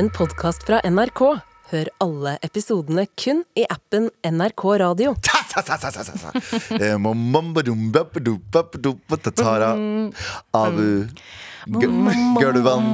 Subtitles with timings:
[0.00, 1.20] en podkast fra NRK.
[1.70, 5.12] Hør alle episodene kun i appen NRK Radio.
[10.56, 11.06] Abu
[11.68, 12.88] Gulvan.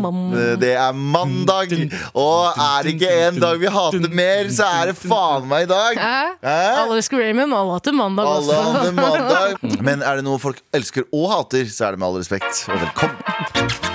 [0.59, 1.77] Det er mandag,
[2.19, 5.73] og er det ikke en dag vi hater mer, så er det faen meg i
[5.77, 6.05] dag.
[6.43, 8.95] Alle elsker Raymond, alle hater mandag Alle også.
[8.99, 9.69] mandag.
[9.87, 12.67] Men er det noe folk elsker og hater, så er det med all respekt.
[12.67, 13.86] Og velkommen.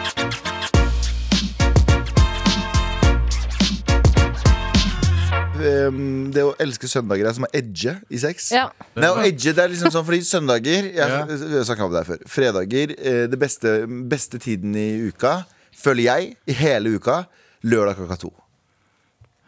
[5.87, 8.51] Um, det å elske søndager er som å edge i sex.
[8.55, 8.67] Ja.
[8.95, 11.25] Nei, å edge, det er liksom sånn fordi søndager Jeg, Ja.
[11.25, 12.23] jeg snakka om det her før.
[12.27, 15.45] Fredager, eh, det beste, beste tiden i uka,
[15.75, 17.25] føler jeg, i hele uka,
[17.63, 18.31] lørdag klokka to.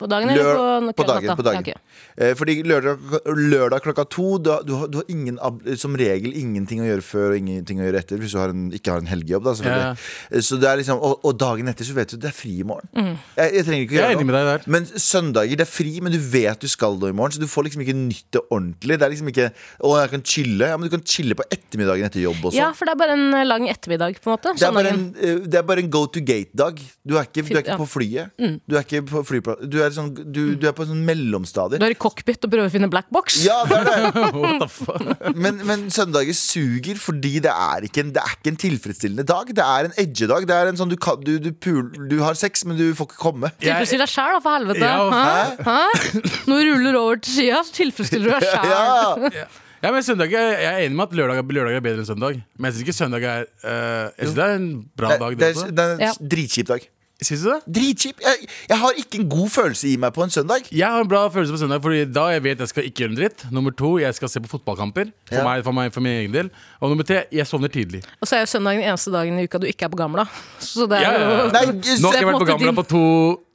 [0.03, 1.35] På dagen eller på, på dagen.
[1.39, 1.63] På dagen.
[1.71, 2.27] Ja, okay.
[2.27, 5.39] Eh, Fordi lørdag, lørdag klokka to du, har- du, har, du har ingen,
[5.79, 8.19] som regel ingenting å gjøre før og ingenting å gjøre etter.
[8.21, 9.45] Hvis du har en, ikke har en helgejobb.
[9.47, 10.07] Da, selvfølgelig.
[10.37, 12.57] Eh, Så det er liksom, og, og dagen etter så vet du det er fri
[12.59, 12.89] i morgen.
[12.93, 13.13] Mm.
[13.39, 14.57] Jeg, jeg trenger ikke å gjøre noe.
[14.77, 17.33] Men søndager det er fri, men du vet du skal noe i morgen.
[17.37, 18.99] Så du får liksom ikke nytt det ordentlig.
[18.99, 19.49] Det er liksom ikke
[19.83, 20.67] Å, jeg kan chille.
[20.73, 22.57] Ja, men du kan chille på ettermiddagen etter jobb også.
[22.57, 24.53] ja, for det er bare en lang ettermiddag, på en måte.
[24.59, 26.79] Det er, bare en, eh, det er bare en go to gate-dag.
[27.05, 27.77] Du er ikke, du er ikke Ja.
[27.77, 27.81] Mm.
[27.83, 28.33] på flyet.
[28.67, 29.63] Du er ikke på flyplass.
[29.71, 31.79] Du er, sånn, du, du er på sånn mellomstadie.
[31.81, 33.37] Du er i cockpit og prøver å finne black box.
[33.45, 34.25] Ja, det er det.
[34.43, 35.33] What the fuck?
[35.37, 39.53] Men, men søndager suger fordi det er, ikke en, det er ikke en tilfredsstillende dag.
[39.55, 40.47] Det er en edgedag.
[40.49, 43.11] Det er en sånn du, kan, du, du, pul, du har sex, men du får
[43.11, 43.53] ikke komme.
[43.63, 44.87] Tilfredsstill deg sjæl, da, for helvete.
[44.87, 45.67] Ja, Hæ?
[45.67, 46.23] Hæ?
[46.47, 49.29] Du ruller over til sida, så tilfredsstiller du deg sjæl.
[49.43, 49.47] Ja.
[49.83, 52.37] Ja, men søndag, Jeg jeg er enig med at lørdag, lørdag er bedre enn søndag.
[52.55, 55.33] Men jeg syns ikke søndag er uh, Jeg synes det er en bra dag.
[55.35, 56.11] det, Det er, det er en Ja.
[56.33, 56.85] dritkjip dag.
[57.23, 57.59] Syns du det?
[57.77, 58.19] Dritkjip.
[58.23, 60.67] Jeg, jeg har ikke en god følelse i meg på en søndag.
[60.71, 63.11] Jeg har en bra følelse på søndag, Fordi da jeg vet jeg skal ikke gjøre
[63.13, 63.45] en dritt.
[63.51, 65.11] Nummer to, jeg skal se på fotballkamper.
[65.29, 65.43] For, Ja.
[65.47, 66.49] meg, for, meg, for min egen del.
[66.81, 68.03] Og nummer tre, jeg sovner tidlig.
[68.21, 70.25] Og så er jo søndag den eneste dagen i uka du ikke er på Gamla.
[70.59, 71.65] Så det er Ja, ja, jo Nei,
[72.01, 73.03] Nå har jeg vært på Gamla din- på to,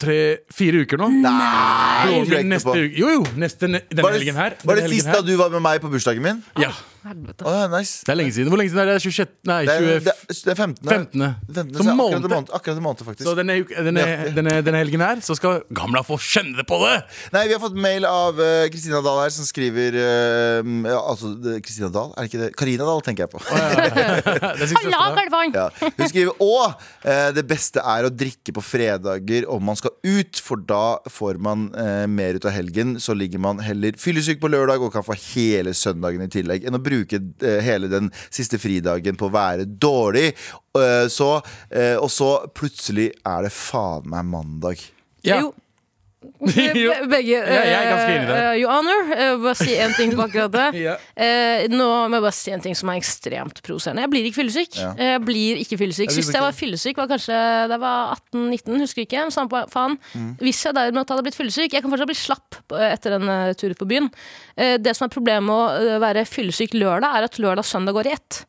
[0.00, 0.18] tre,
[0.52, 1.08] fire uker nå.
[1.22, 2.74] Nei, ikke neste.
[2.96, 4.56] Jo, jo, neste, denne Var det, helgen her.
[4.64, 6.42] var det sist da du var med meg på bursdagen min?
[6.58, 6.70] Ja,
[7.08, 7.46] Helvete.
[7.48, 8.02] Oh, ja, nice.
[8.04, 8.50] det er lenge siden.
[8.52, 8.98] Hvor lenge siden er det?
[9.06, 10.88] 26, nei, Det er, 20, det, er- det er 15.
[10.88, 11.24] 15.
[11.54, 11.74] 15.
[11.78, 12.28] Så Så akkurat måned.
[12.28, 13.24] en akkurat en måned, faktisk.
[13.28, 13.58] Så denne,
[13.88, 16.98] denne, denne, denne helgen her Så skal Gamla få kjenne det på det!
[17.32, 18.34] Nei, Vi har fått mail av
[18.72, 21.32] Kristina Kristina Dahl her, som skriver uh, ja, Altså,
[21.64, 22.12] Kristina Dahl?
[22.16, 22.48] Er det ikke det?
[22.58, 23.42] Karina Dahl, tenker jeg på.
[23.44, 25.02] Halla.
[25.18, 25.52] Galvan!
[25.54, 25.66] Ja.
[25.82, 30.40] Hun skriver òg uh, det beste er å drikke på fredager om man skal ut,
[30.42, 32.96] for da får man eh, mer ut av helgen.
[33.02, 36.76] Så ligger man heller fyllesyk på lørdag og kan få hele søndagen i tillegg, enn
[36.76, 36.97] å bruke
[37.42, 40.32] eh, hele den siste fridagen på å være dårlig.
[40.78, 41.30] Eh, så,
[41.70, 44.84] eh, og så plutselig er det faen meg mandag.
[45.26, 45.42] Ja.
[45.42, 45.54] Jo.
[46.18, 46.92] Jo.
[47.06, 47.36] Begge.
[47.38, 48.38] Ja, jeg er ganske enig i det.
[48.42, 49.10] eh, Your Honor.
[49.14, 50.64] Jeg vil bare si én ting på akkurat det.
[50.88, 50.94] Ja.
[51.14, 54.02] Eh, nå må jeg bare si en ting som er ekstremt provoserende.
[54.02, 54.78] Jeg blir ikke fyllesyk.
[54.80, 54.90] Ja.
[54.98, 56.10] Jeg blir ikke fyllesyk.
[56.14, 59.24] Sist jeg var fyllesyk, var kanskje da jeg var 18-19, husker ikke.
[59.34, 59.96] Samme faen.
[60.14, 60.28] Mm.
[60.42, 63.70] Hvis jeg derimot hadde blitt fyllesyk Jeg kan fortsatt bli slapp etter en uh, tur
[63.74, 64.10] ut på byen.
[64.58, 67.68] Eh, det som er problemet med å eh, være fyllesyk lørdag, er at lørdag og
[67.70, 68.42] søndag går i ett.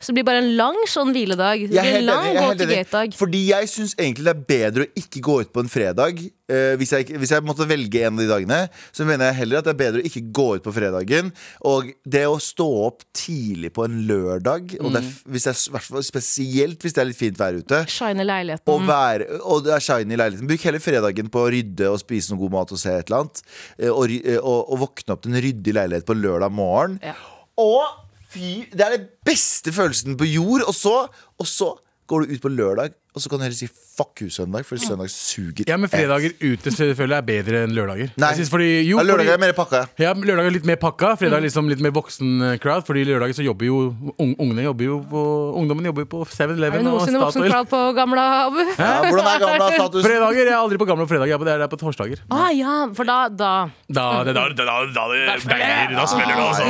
[0.00, 1.66] Så det blir bare en lang sånn hviledag.
[1.70, 3.14] Det blir en lang gå til gate-dag.
[3.16, 6.20] Fordi jeg syns egentlig det er bedre å ikke gå ut på en fredag.
[6.46, 8.58] Eh, hvis, jeg, hvis jeg måtte velge en av de dagene,
[8.94, 11.32] så mener jeg heller at det er bedre å ikke gå ut på fredagen.
[11.66, 16.02] Og det å stå opp tidlig på en lørdag, og det er, hvis det er,
[16.06, 18.70] spesielt hvis det er litt fint vær ute Shine leiligheten.
[18.70, 20.46] og, vær, og det er shiny i leiligheten.
[20.52, 23.24] Bruk heller fredagen på å rydde og spise noe god mat og se et eller
[23.24, 23.42] annet.
[23.80, 27.00] eh, Og, eh, og, og våkne opp til en ryddig leilighet på lørdag morgen.
[27.02, 27.16] Ja.
[27.58, 28.05] Og
[28.36, 30.66] fy, det er den beste følelsen på jord.
[30.68, 30.94] Og så,
[31.40, 31.72] og så
[32.06, 33.66] går du ut på lørdag, og så kan du heller si
[33.96, 35.64] fuck you søndag, for søndag suger.
[35.70, 38.10] Ja, men fredager ute selvfølgelig er bedre enn lørdager.
[38.20, 38.28] Nei.
[38.28, 39.80] Jeg synes fordi, jo, Ja, lørdag er fordi, mer pakka.
[40.04, 42.84] ja, lørdag er litt mer pakka, fredag er liksom litt mer voksen eh, crowd.
[42.84, 43.78] Fordi lørdager så jobber jo
[44.20, 45.22] un ungene jobber jo på,
[45.56, 47.50] Ungdommen jobber jo på Er det 7-Eleven og noensinne Statoil.
[47.54, 48.60] crowd på Gamla, Abu?
[48.76, 50.04] Ja, hvordan er gamla status?
[50.04, 52.20] Fredager, Jeg er aldri på gamle fredager, jeg er på- det er på torsdager.
[52.30, 53.52] Ah, ja, for da, da
[53.88, 56.64] Da, det, da, da, da, da, det banger, da smeller det, altså.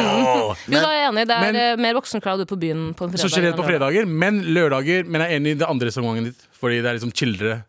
[0.71, 1.27] Jo, da er jeg enig.
[1.27, 3.27] Det er Men- eh, mer voksen crowd ute på byen på en fredag.
[3.27, 6.25] Så generelt på enn fredager, men lørdager Men jeg er enig i det andre resonnementet
[6.25, 6.36] ditt.
[6.56, 7.62] Fordi det er liksom chillere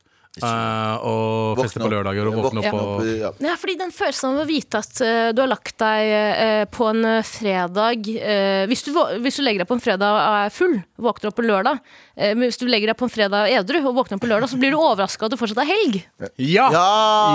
[0.43, 1.13] uh, å
[1.59, 3.31] feste på lørdager og våkne opp og ja.
[3.44, 6.89] Ja, fordi den følelsen av å vite at uh, du har lagt deg uh, på
[6.91, 8.91] en eh, fredag eh, hvis, du,
[9.23, 12.06] hvis du legger deg på en fredag og er full, våkner opp på lørdag eh,
[12.17, 14.79] hvis du legger deg på en fredag edru og våkner på lørdag, så blir du
[14.81, 15.99] overraska at det fortsatt er helg.
[16.41, 16.65] Ja!
[16.73, 16.87] Ja!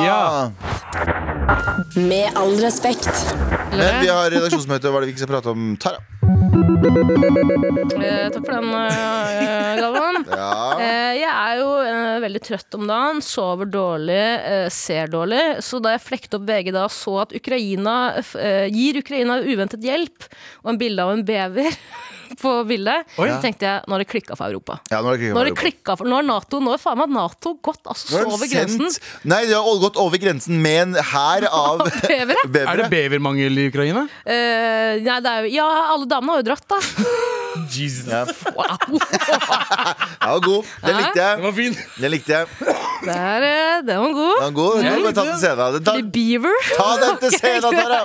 [0.07, 0.23] Ja.
[1.97, 3.09] Med all respekt.
[3.73, 5.71] Men vi har redaksjonsmøte, hva er det vi ikke skal prate om?
[5.81, 6.03] Tara.
[6.83, 10.19] Eh, takk for den, uh, Galvan.
[10.33, 10.79] Ja.
[10.81, 14.19] Eh, jeg er jo eh, veldig trøtt om dagen, sover dårlig,
[14.49, 15.41] eh, ser dårlig.
[15.65, 20.29] Så da jeg flekte opp VG da så at Ukraina eh, gir Ukraina uventet hjelp,
[20.65, 21.71] og en bilde av en bever
[22.41, 23.29] på bildet, Oi.
[23.31, 24.79] så tenkte jeg nå har det klikka for Europa.
[24.91, 26.99] Ja, nå har det Nå har det klikka for Nå har NATO Nå har faen
[27.03, 28.89] meg Nato gått altså, så over grensen.
[29.29, 32.33] Nei, de har gått over grensen med en hær av Bevere?
[32.33, 32.89] Er det bevere.
[32.93, 34.07] bevermangel i Ukraina?
[34.27, 36.79] Uh, nei, det er jo Ja, alle damene har jo dratt, da.
[37.73, 38.07] Jesus.
[38.09, 38.99] Ja, Wow.
[40.21, 40.65] ja, god.
[40.83, 41.43] Den likte Den jeg.
[41.45, 41.77] var fin.
[42.01, 42.47] Den likte jeg.
[43.07, 44.41] Der, eh, den var god.
[44.43, 44.75] var god.
[44.83, 45.85] Den kan vi ta til scenen.
[45.85, 46.57] Ta, Beaver.
[46.77, 48.01] ta den til scenen, Tara!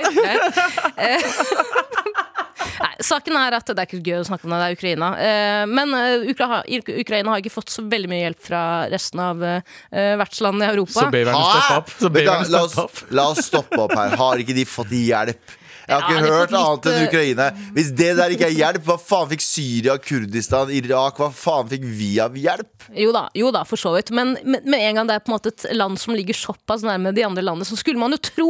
[2.77, 5.11] Nei, saken er at Det er ikke gøy å snakke om det, det er Ukraina.
[5.17, 9.45] Eh, men eh, Ukra Ukraina har ikke fått så veldig mye hjelp fra resten av
[9.45, 9.77] eh,
[10.19, 10.97] vertslandene i Europa.
[10.99, 11.95] Så beveren stopper opp.
[12.17, 14.17] Beveren la, oss, la oss stoppe opp her.
[14.19, 15.57] Har ikke de fått hjelp?
[15.87, 16.59] Jeg har ikke hørt litt...
[16.59, 17.45] annet enn Ukraina.
[17.75, 21.21] Hvis det der ikke er hjelp, hva faen fikk Syria, Kurdistan, Irak?
[21.21, 22.89] Hva faen fikk vi av hjelp?
[22.91, 24.11] Jo da, jo da, for så vidt.
[24.15, 26.83] Men med, med en gang det er på en måte et land som ligger såpass
[26.83, 28.49] nærme de andre landene, så skulle man jo tro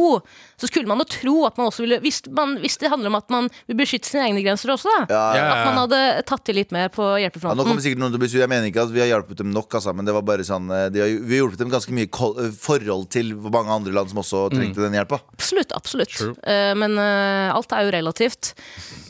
[0.58, 3.18] Så skulle man jo tro at man også ville Hvis, man, hvis det handler om
[3.18, 5.06] at man vil beskytte sine egne grenser også, da.
[5.14, 8.14] Ja, Ja, At man hadde tatt til litt mer på Ja, nå kommer sikkert noen
[8.14, 8.40] til å bli sur.
[8.42, 10.66] Jeg mener ikke at vi har hjulpet dem nok, altså, men det var bare sånn
[10.74, 13.74] eh, de har, Vi har hjulpet dem ganske mye i eh, forhold til hvor mange
[13.78, 15.20] andre land som også trengte den hjelpa.
[15.38, 15.74] Absolutt.
[15.76, 16.34] absolutt True.
[16.42, 16.98] Eh, men
[17.54, 18.52] alt er jo relativt.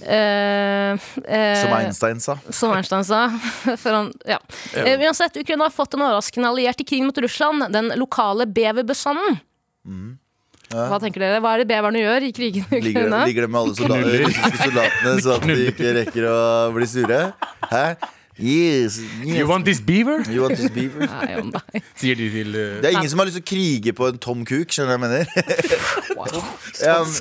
[0.03, 2.39] Eh, eh, Som Einstein sa.
[2.51, 3.25] Som Einstein sa.
[3.83, 4.39] For han, ja.
[4.77, 7.69] Eh, uansett, Ukraina har fått en overraskende alliert i krigen mot Russland.
[7.75, 9.41] Den lokale beverbestanden.
[10.69, 11.41] Hva tenker dere?
[11.41, 13.23] Hva er det beverne gjør i krigen i Ligger, Ukraina?
[13.25, 16.39] ligger det med alle soldater, soldatene så at de ikke rekker å
[16.77, 17.21] bli sure?
[17.71, 17.85] Hæ?
[18.39, 19.37] Yes, yes.
[19.37, 20.23] You want this beaver?
[20.31, 21.07] You want this beaver?
[21.09, 21.83] Nei.
[21.99, 24.21] Sier de til uh, Det er ingen som har lyst til å krige på en
[24.23, 25.27] tom kuk, skjønner du hva jeg mener?
[26.79, 27.15] Ja, men,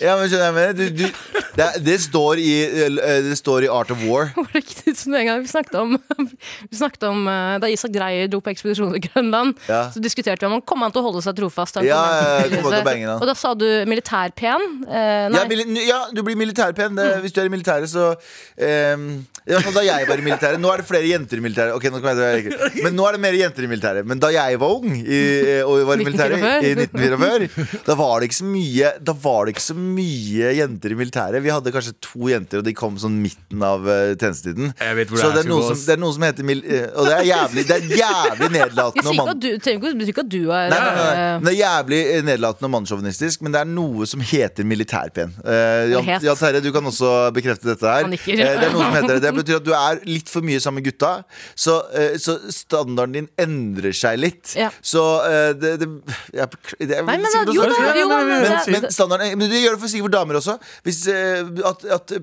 [0.00, 0.72] ja, men skjønner jeg mener?
[0.76, 4.30] Du, du, det, det, står i, eh, det står i Art of War.
[4.36, 5.98] Var det ikke som en gang vi snakket om,
[6.70, 9.82] vi snakket om eh, Da Isak Dreyer dro på ekspedisjon til Grønland, Ja.
[9.92, 11.80] så diskuterte vi om han kom han til å holde seg trofast.
[11.84, 12.00] Ja,
[12.46, 13.12] kom ja, til å bange seg.
[13.18, 14.66] Og da sa du militærpen.
[14.88, 15.42] Eh, nei.
[15.42, 16.96] Ja, mili ja, du blir militærpen.
[16.96, 18.12] Det, hvis du er i militæret, så
[18.56, 20.61] eh, I hvert fall da jeg var i militæret.
[20.62, 21.76] Nå er det flere jenter i militæret.
[21.76, 22.56] Ok, nå kommer jeg
[22.86, 24.08] Men nå er det mer jenter i militæret.
[24.08, 25.20] Men da jeg var ung i,
[25.66, 29.56] og var i militæret i 1944, da var det ikke så mye Da var det
[29.56, 31.42] ikke så mye jenter i militæret.
[31.44, 34.72] Vi hadde kanskje to jenter, og de kom sånn midten av uh, tjenestetiden.
[35.12, 37.14] Så det det er, noe som, det er noe som heter mil eh, Og det
[37.16, 39.08] er jævlig, det er jævlig nedlatende.
[39.08, 41.26] og mann- du, betyr ikke at du er Nei, nei, nei, nei.
[41.26, 45.34] eh, Det er jævlig eh, nedlatende og mannssjåvinistisk, men det er noe som heter militærpen.
[45.42, 48.06] Uh, Jan, Jan Terje, du kan også bekrefte dette her.
[48.12, 49.22] Eh, det er noe som heter det.
[49.26, 51.12] Det betyr at du er litt for mye sammen med gutta,
[51.54, 54.52] så, eh, så standarden din endrer seg litt.
[54.58, 54.70] Ja.
[54.82, 55.88] Så eh, det, det,
[56.34, 56.48] jeg,
[56.80, 59.76] det er Nei, men sikkert jo da, jo men men, men, standarden, men det gjør
[59.76, 60.56] det for sikkert for damer også.
[60.86, 62.14] Hvis eh, at, at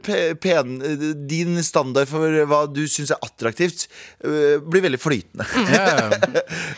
[0.41, 0.77] pen,
[1.29, 3.87] din standard for hva du syns er attraktivt,
[4.19, 5.47] blir veldig flytende.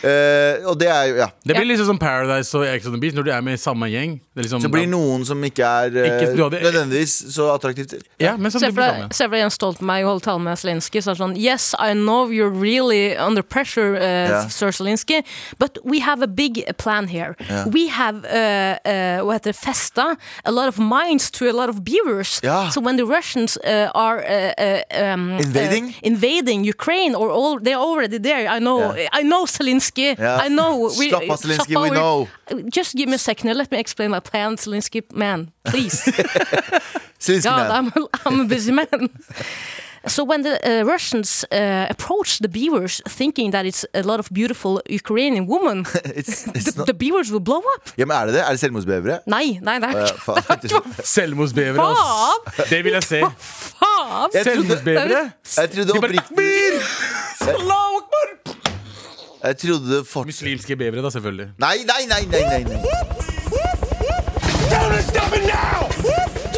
[0.02, 1.28] Eh, og det er jo Ja.
[1.46, 3.60] Det blir liksom som Paradise og Ex on the Beach når du er med i
[3.60, 4.16] samme gjeng.
[4.34, 7.94] Det liksom, Så blir det noen som ikke er Ikke- hadde- nødvendigvis så attraktivt.
[8.18, 11.02] Ja, men som Se for deg Jens Stoltenberg holde tale med Zelenskyj.
[11.02, 14.48] Så sånn Yes, I know you're really under pressure, uh, Ja.
[14.48, 15.22] Sir Zelenskyj,
[15.58, 17.34] but we have a big plan here.
[17.48, 17.64] Ja.
[17.70, 21.82] We have uh, uh, heter det, festa a lot of mines to a lot of
[21.84, 22.38] beavers.
[22.42, 22.70] Ja.
[22.70, 25.84] So when the Russians uh, are uh, uh, um, Invading?
[25.86, 28.48] uh, invading Ukraine, or all, they're already there.
[28.56, 29.08] I know, Ja.
[29.20, 30.18] I know Zelenskyj.
[30.18, 30.44] Ja.
[30.46, 30.88] I know.
[30.90, 32.28] Slapp av, Zelenskyj, we we're- know.
[32.68, 33.56] Just give me a second.
[33.56, 35.02] Let me explain my plan, Zelenskyj.
[35.14, 36.02] Man, please.
[37.42, 37.70] God, man.
[37.70, 39.08] I'm I'm a busy man.
[40.06, 44.28] So when the uh, Russians uh, approach the beavers, thinking that it's a lot of
[44.32, 46.86] beautiful Ukrainian women, It's, it's the, not...
[46.86, 47.90] the beavers will blow up.
[47.96, 48.40] Ja, men er det det?
[48.42, 49.18] Er det selvmordsbevere?
[49.26, 49.92] Nei, nei, nei.
[49.94, 50.06] Ja.
[51.16, 52.68] Selvmordsbevere, ass.
[52.70, 53.20] Det vil jeg se.
[53.38, 54.30] Faen!
[54.42, 55.30] Selvmordsbevere.
[55.56, 56.48] jeg trodde oppriktig
[57.40, 58.26] Allahu Akbar!
[59.44, 60.26] Jeg trodde fort...
[60.26, 61.48] Muslimske bevere, da, selvfølgelig.
[61.58, 62.82] Nei, nei, nei, nei, nei, nei.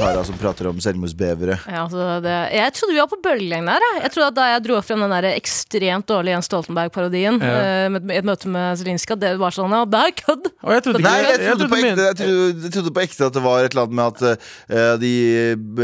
[0.04, 1.56] Tara som prater om selvmordsbevere.
[1.70, 3.84] Ja, altså det, jeg trodde vi var på bølgelengde her.
[3.88, 4.02] jeg.
[4.04, 7.54] Jeg trodde at Da jeg dro frem den der ekstremt dårlige Jens Stoltenberg-parodien Ja.
[7.88, 10.50] eh, et møte med Zelinska, det var sånn Ja, det er kødd!
[10.74, 13.74] Jeg trodde Nei, jeg trodde, på ekte, jeg, trodde, på ekte at det var et
[13.74, 14.22] eller annet med at
[14.70, 15.12] uh, de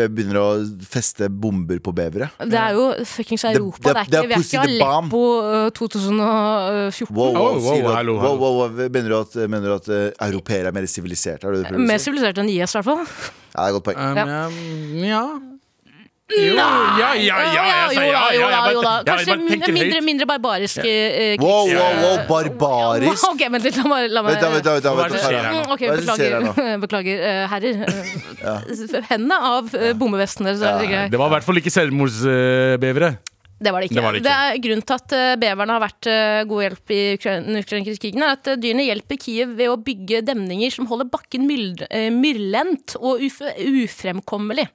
[0.08, 0.48] begynner å
[0.84, 2.30] feste bomber på bevere.
[2.44, 3.82] Det er jo fuckings Europa.
[3.82, 4.86] det- Det, det er ikke, vi er ikke.
[4.86, 7.16] Aleppo eh, 2014.
[7.16, 9.88] Wow, wow, wow, wow, sier hallo, wow, wow, wow, Mener du at, mener du at
[9.88, 11.46] uh, europeere er mer siviliserte?
[11.46, 13.04] Er Mer siviliserte sivilisert enn IS, i hvert fall.
[13.54, 13.98] Ja, det er et godt poeng.
[13.98, 14.42] Um, Ja.
[14.46, 15.24] um, ja.
[16.30, 18.90] Jo, ja, ja, ja, jeg sa ja, ja, jo ja, da, jo da.
[19.02, 19.34] ja, Kanskje
[19.74, 21.32] mindre, mindre barbarisk eh.
[21.42, 23.24] Wow, wow, wow, barbarisk.
[23.32, 25.10] Ok, vent litt, la meg, la meg Vent da, vent da, vent da, Hva er
[25.10, 25.64] vent det som skjer her nå?
[25.74, 29.02] Ok, er beklager, beklager eh, herrer.
[29.10, 30.54] Hendene av uh, bombevestene.
[30.54, 33.10] Det var i hvert fall ikke selvmordsbevere.
[33.60, 33.98] Det var det ikke.
[33.98, 34.28] Det var det ikke.
[34.48, 37.96] er grunnen til at eh, beverne har vært eh, god hjelp i Ukra- den ukrainske
[38.00, 41.90] krigen, er at eh, dyrene hjelper Kiev ved å bygge demninger som holder bakken myldre-
[41.92, 42.08] eh,
[42.96, 44.68] og uf ufremkommelig.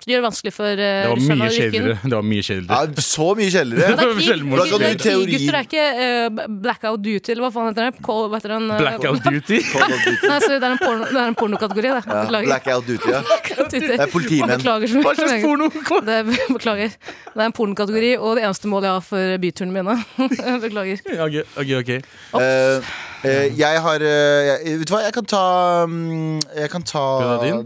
[0.00, 1.96] Det gjør det vanskelig for uh, Det var mye kjedeligere.
[2.02, 2.76] Det var mye kjedeligere.
[2.96, 3.90] Ja, så mye kjedeligere.
[3.90, 4.60] Det er krig, Selvmord.
[4.60, 8.04] Da kan det er er ikke uh, blackout duty, eller hva faen heter det?
[8.06, 8.70] Call, hva heter den?
[8.70, 9.58] uh, Blackout duty.
[9.60, 12.00] Nei, sorry, det er en, porno, det er en pornokategori, det.
[12.00, 12.48] Ja, Beklager.
[12.48, 13.20] Blackout duty, ja.
[13.60, 13.80] Duty.
[13.84, 14.64] Det er politimenn.
[14.64, 15.68] Hva slags porno?
[16.08, 16.94] Det er, beklager.
[17.34, 19.98] Det er en pornokategori, og det eneste målet jeg har for byturene mine.
[20.64, 21.02] beklager.
[21.26, 22.00] Ok, ok, okay.
[22.40, 22.88] Eh,
[23.28, 25.42] eh, jeg har jeg, Vet du hva, jeg kan ta
[25.84, 27.04] um, Jeg kan ta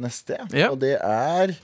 [0.03, 0.73] neste, Ja.
[0.75, 1.55] og det er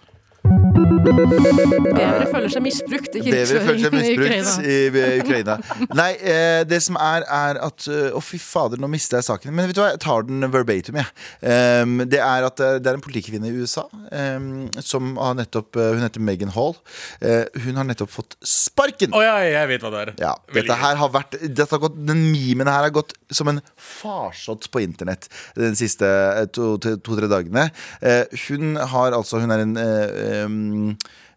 [0.80, 4.54] Bevere føler seg misbrukt i krigsføringen i Ukraina.
[4.64, 5.56] i i Ukraina.
[5.96, 9.52] Nei, eh, det som er, er at Å, Å, fy fader, nå mista jeg saken.
[9.54, 11.10] Men vet du hva, jeg tar den verbatim, jeg.
[11.42, 15.78] Um, det er at eh, det er en politikvinne i USA um, som har nettopp
[15.80, 16.76] eh, Hun heter Megan Hall.
[17.22, 19.14] Uh, hun har nettopp fått sparken!
[19.16, 20.14] Å ja, jeg vet hva det er.
[20.22, 23.60] Ja, dette her har vært dette har gått, Den memen her har gått som en
[23.76, 27.68] farsott på internett de siste eh, to-tre to, to, dagene.
[28.02, 30.69] Uh, hun har altså Hun er en uh, um,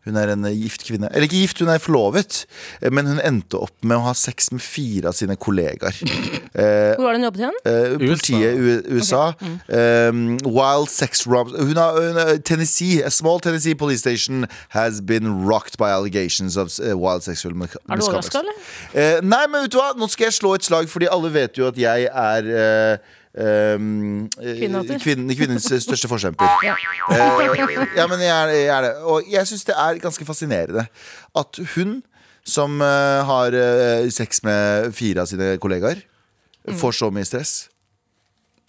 [0.04, 1.08] hun er en gift kvinne.
[1.16, 2.42] Eller ikke gift, hun er forlovet.
[2.82, 5.96] eh, Men hun endte opp med å ha sex med fire av sine kollegaer.
[6.54, 7.56] Eh, Hvor var det hun jobbet igjen?
[7.66, 8.98] eh, politiet i Okay.
[9.00, 9.22] USA.
[9.74, 15.48] Um, wild sex robs hun har, hun Tennessee, A small Tennessee police station has been
[15.48, 17.90] rocked by allegations of wild sexual misconduct.
[17.90, 18.54] Er du overraska, eller?
[18.94, 19.96] Eh, nei, men vet du hva?
[19.98, 22.98] Nå skal jeg slå et slag, fordi alle vet jo at jeg er eh,
[23.34, 24.30] um,
[25.02, 26.48] kvinn, kvinnens største forkjemper.
[26.66, 26.75] Ja.
[27.10, 27.44] Uh,
[27.98, 28.94] ja, men jeg er, jeg er det.
[29.10, 30.88] Og jeg syns det er ganske fascinerende
[31.36, 32.02] at hun
[32.46, 36.04] som uh, har uh, sex med fire av sine kollegaer,
[36.63, 36.78] Mm.
[36.80, 37.50] får så mye stress.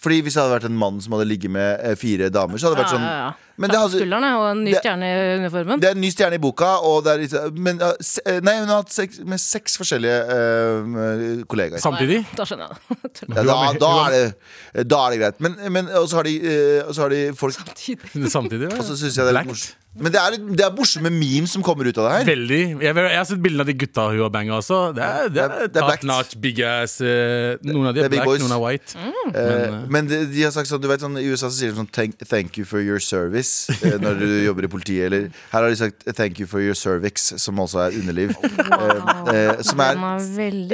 [0.03, 2.81] Fordi Hvis det hadde vært en mann som hadde ligget med fire damer, så hadde
[2.81, 3.29] det vært sånn ja, ja.
[3.57, 5.81] Det hadde, Skuldrene og en ny det- stjerne i uniformen.
[5.81, 8.41] det er en ny stjerne i boka, og det er litt, men, uh, se, uh,
[8.43, 11.79] Nei, hun har hatt sex med seks forskjellige uh, kollegaer.
[11.85, 12.25] Samtidig?
[12.35, 13.31] Da skjønner jeg det.
[13.37, 15.41] Ja, da, da, er det, da er det greit.
[15.45, 18.77] Men, men og så har de, uh, har de folk Samtidig, ja.
[18.79, 19.81] Og så syns jeg det er litt morsomt.
[19.95, 22.25] Men det er, det er morsomme memes som kommer ut av det her.
[22.27, 22.57] Veldig.
[22.83, 24.79] Jeg, jeg har sett bildene av de gutta hun har banga også.
[24.97, 26.03] Det er, det Det er, det er black.
[26.11, 28.43] notch, big ass eh, Noen av de er er black, boys.
[28.43, 28.97] noen er white.
[28.99, 29.29] Mm.
[29.37, 31.79] Uh, men de, de har sagt sånn, du vet sånn I USA så sier de
[31.79, 33.44] sånn thank, thank you for your service
[33.83, 35.05] uh, når du jobber i politiet.
[35.09, 38.35] Eller her har de sagt thank you for your cervix, som også er underliv.
[38.41, 39.35] Wow.
[39.35, 39.99] Eh, som er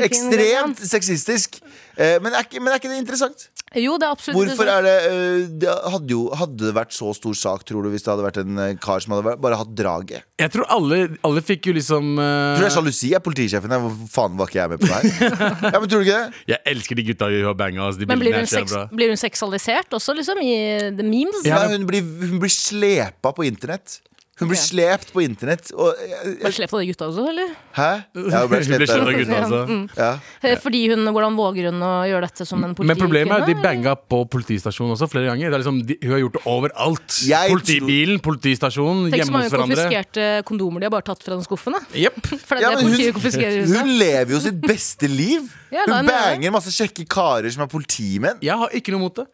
[0.05, 1.61] ekstremt sexistisk.
[1.97, 3.51] Men, er men er ikke det interessant?
[3.79, 7.13] Jo, det er absolutt Hvorfor er det, uh, det hadde, jo, hadde det vært så
[7.15, 9.71] stor sak, tror du, hvis det hadde vært en uh, kar som hadde bare hatt
[9.79, 10.27] draget?
[10.43, 12.25] Jeg tror alle, alle fikk jo liksom uh...
[12.57, 13.13] Tror du det er sjalusi?
[13.15, 15.39] Er politisjefen Hvor faen var ikke jeg med på det her?
[15.75, 16.43] ja, men tror du ikke det?
[16.51, 17.87] Jeg elsker de gutta hun har banga.
[17.87, 18.85] Altså, de Men blir hun, bra.
[18.91, 20.43] blir hun seksualisert også, liksom?
[20.43, 20.57] I
[20.99, 21.47] the memes?
[21.47, 24.01] Ja, hun, blir, hun blir slepa på internett.
[24.41, 25.69] Hun blir slept på internett.
[25.77, 25.99] Og,
[26.41, 27.51] Bare slept av de gutta også, eller?
[27.77, 27.89] hæ?
[28.17, 29.79] Ja, hun ble slept av gutta, altså.
[29.99, 30.11] Ja.
[30.43, 32.97] Eh, Fordi hun, Hvordan våger hun å gjøre dette som en politikvinne?
[32.97, 35.53] Men problemet er at de banga på politistasjonen også flere ganger.
[35.53, 37.19] Det er liksom, de, hun har gjort det overalt.
[37.29, 39.51] Jeg Politibilen, politistasjonen, hjemme hos hverandre.
[39.51, 41.77] Tenk så mange konfiskerte kondomer de har bare tatt fra den skuffen.
[41.77, 41.83] da.
[42.07, 42.21] Jepp.
[42.47, 45.51] For det er Ja, det politiet hun, hun lever jo sitt beste liv.
[45.71, 48.41] Ja, Hun banger masse kjekke karer som er politimenn.
[48.43, 49.29] Jeg har ikke noe mot det.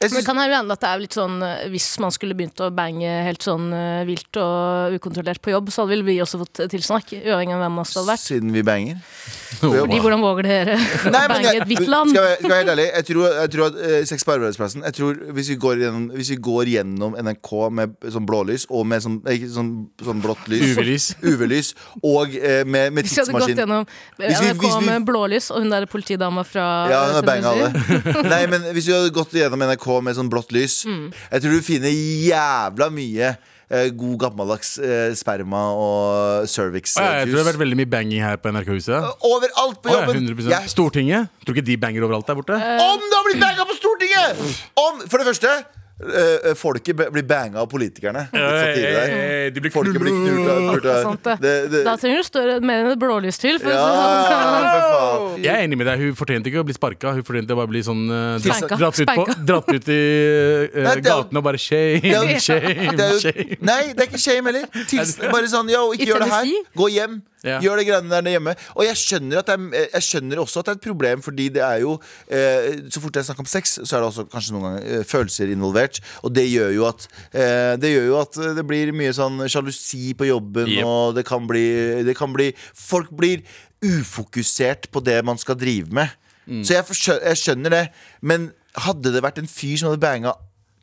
[0.00, 2.70] Men det kan hende at det er litt sånn eh, Hvis man skulle begynt å
[2.72, 6.62] bange helt sånn eh, vilt og ukontrollert på jobb, så hadde vel vi også fått
[6.72, 8.24] tilsnakk, uavhengig av hvem av oss det hadde vært.
[8.24, 9.02] siden vi banger.
[9.60, 12.14] Fordi hvordan våger dere å Nei, bange jeg, et hvitt skal, land?
[12.14, 14.84] jeg, skal jeg være helt ærlig Jeg tror, jeg tror at uh, sex på arbeidsplassen
[14.86, 18.86] Jeg tror hvis vi går gjennom, hvis vi går gjennom NRK med sånn blålys Og
[18.88, 19.72] med sånn, ikke, sånn,
[20.06, 21.08] sånn blått lys UV-lys.
[21.32, 21.72] UV-lys
[22.06, 23.90] Og uh, med, med Hvis vi hadde gått tidsmaskin gjennom
[24.22, 27.26] Hvis vi- NRK hvis vi- med blålys og hun der politidama fra Ja, hun har
[27.26, 31.08] banga alle Nei, men hvis vi hadde gått gjennom NRK med sånn blått lys Mm.
[31.32, 33.30] Jeg tror du finner jævla mye
[33.70, 37.62] eh, God gammeldags eh, sperma og cervix Å, ja, eh, jeg tror det har vært
[37.64, 39.10] veldig mye banging her på NRK-huset.
[39.26, 41.28] Overalt på ja, jobben 100% Jeg- Stortinget.
[41.44, 42.54] Tror ikke de banger overalt der borte?
[42.60, 44.40] Om det har blitt banga på Stortinget!
[44.86, 45.52] Om, for det første
[46.00, 48.26] eh, Folket blir banga av politikerne.
[48.32, 51.40] Eh, De blir Folket blir knult av- knult av- det.
[51.40, 53.58] det, det, Da trenger du større, mer enn et blålys til.
[53.60, 55.34] For Ja, det sånn.
[55.34, 55.98] for Jeg er enig med deg.
[56.00, 57.12] Hun fortjente ikke å bli sparka.
[57.16, 60.82] Hun fortjente bare å bli sånn uh, dratt, dratt, ut, på, dratt ut i uh,
[60.88, 62.00] Nei, gatene og bare shame,
[62.46, 63.58] shame, shame.
[63.60, 64.66] Nei, det er ikke shame heller.
[64.88, 66.54] Tils, bare sånn, yo, ikke gjør det her.
[66.76, 67.20] Gå hjem.
[67.46, 67.56] Ja.
[67.64, 68.52] Gjør det greiene der hjemme.
[68.76, 71.46] Og jeg skjønner, at det er, jeg skjønner også at det er et problem, fordi
[71.54, 71.94] det er jo
[72.28, 74.98] eh, Så fort det er snakk om sex, så er det også kanskje noen ganger
[74.98, 76.02] eh, følelser involvert.
[76.22, 80.12] Og det gjør jo at eh, Det gjør jo at det blir mye sånn sjalusi
[80.18, 80.84] på jobben, Yep.
[80.86, 81.64] og det kan bli,
[82.06, 83.40] det kan bli Folk blir
[83.80, 86.12] ufokusert på det man skal drive med.
[86.44, 86.62] Mm.
[86.66, 87.84] Så jeg, jeg skjønner det.
[88.20, 88.50] Men
[88.84, 90.34] hadde det vært en fyr som hadde banga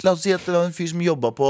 [0.06, 1.48] La oss si at det var en fyr som jobba på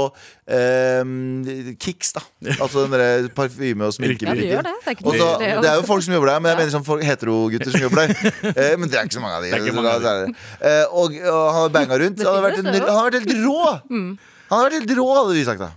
[0.48, 2.22] eh, Kicks, da.
[2.56, 4.48] Altså den der parfyme- og sminkebutikken.
[4.54, 4.74] Ja, det.
[4.86, 7.74] Det det det er jo folk som jobber der, men jeg mener sånn folk- heterogutter
[7.74, 8.34] som jobber der.
[8.58, 9.72] Eh, men det er ikke så mange av de.
[9.76, 10.32] Mange av de.
[10.32, 10.64] Så.
[10.64, 12.22] Eh, og, og han har banga rundt.
[12.24, 13.64] Han har vært, en, han har vært helt rå!
[13.92, 14.10] Mm.
[14.48, 15.70] Han har vært helt rå, hadde vi sagt da.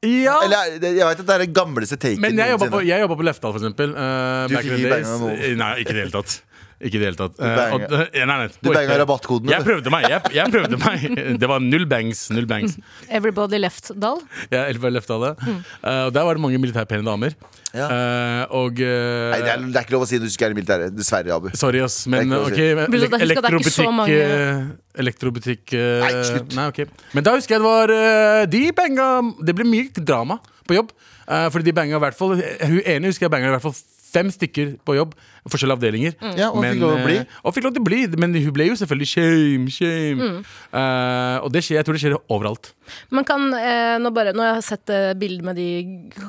[0.00, 0.38] Ja.
[0.46, 3.52] Eller jeg vet at det er det gamleste taken Men jeg jobba på, på Lefdal,
[3.52, 3.92] for eksempel.
[3.92, 5.50] Uh, Du fikk ikke banga noe?
[5.60, 6.38] Nei, ikke i det hele tatt.
[6.80, 7.34] Ikke i det hele tatt.
[7.36, 8.98] Du banga- uh, det- ja, nei, nei, Du på banga ekte.
[9.02, 10.04] rabattkodene, Jeg prøvde meg.
[10.08, 11.02] Jeg, jeg prøvde meg.
[11.42, 12.22] Det var null bangs.
[12.32, 12.78] Null bangs.
[13.10, 14.22] Everybody left Dal.
[14.50, 15.26] Ja, Everybody left Dal.
[15.28, 17.36] Eh, og der var det mange militærpene damer.
[17.76, 17.84] Ja.
[17.86, 20.48] Uh, og eh, Nei, det er, det er ikke lov å si at du ikke
[20.48, 20.96] er i militæret.
[20.96, 21.50] Dessverre, Abu.
[21.54, 22.00] Sorry, ass.
[22.10, 22.70] Men ok, si.
[23.04, 24.64] så elektrobutikk mange- eh,
[25.04, 26.56] Elektrobutikk eh, Nei, slutt.
[26.56, 26.88] Nei, okay.
[27.14, 29.06] Men da husker jeg det var eh, De banga
[29.46, 30.90] Det ble mye drama på jobb.
[31.28, 33.76] eh, fordi de banga i hvert fall Hun ene husker jeg banga i hvert fall
[34.10, 35.12] fem stykker på jobb.
[35.48, 36.16] Forskjellige avdelinger.
[36.36, 37.16] Ja, og fikk lov til å bli.
[37.22, 38.00] eh, og fikk lov til å bli.
[38.20, 40.18] Men hun ble jo selvfølgelig shame, shame.
[40.20, 40.42] Mm.
[40.74, 42.72] Uh, og det skjer, jeg tror det skjer overalt.
[43.10, 45.68] Man kan, eh, nå, bare, nå har jeg sett eh, bilder med de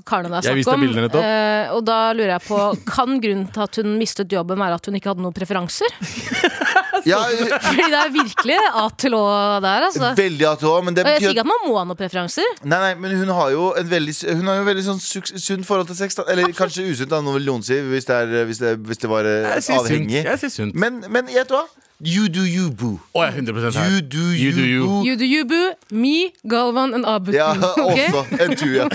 [0.08, 1.22] karene det er snakk om.
[1.22, 2.60] Eh, og da lurer jeg på
[2.92, 5.90] Kan grunnen til at hun mistet jobben være at hun ikke hadde noen preferanser?
[7.08, 7.18] Ja,
[7.66, 9.24] Fordi det er virkelig A til Å
[9.64, 10.12] der, altså.
[10.18, 12.50] veldig ATH, men det Og jeg sier ikke at man må ha noen preferanser.
[12.62, 15.90] Nei, nei, men hun har jo en veldig, hun har jo veldig sånn sunt forhold
[15.90, 16.20] til sex.
[16.20, 16.28] Da.
[16.32, 19.10] Eller kanskje usunt, da, noe vil noen si, hvis det, er, hvis det, hvis det
[19.10, 19.90] var eh, Jeg sier sunt.
[19.92, 20.24] avhengig.
[20.24, 20.76] Jeg sier sunt.
[20.76, 21.66] Men, men vet du hva?
[22.02, 22.96] You do you, boo.
[23.14, 23.92] Å, jeg er 100 her.
[23.92, 24.86] You do you, You do you.
[24.88, 25.04] boo.
[25.06, 25.74] You do you, boo.
[25.94, 27.32] Me, Galvan and Abu.
[27.36, 28.00] Ja, Ok?
[28.10, 28.74] også en tue.
[28.80, 28.88] ja.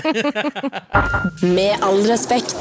[1.55, 2.57] Med all respekt.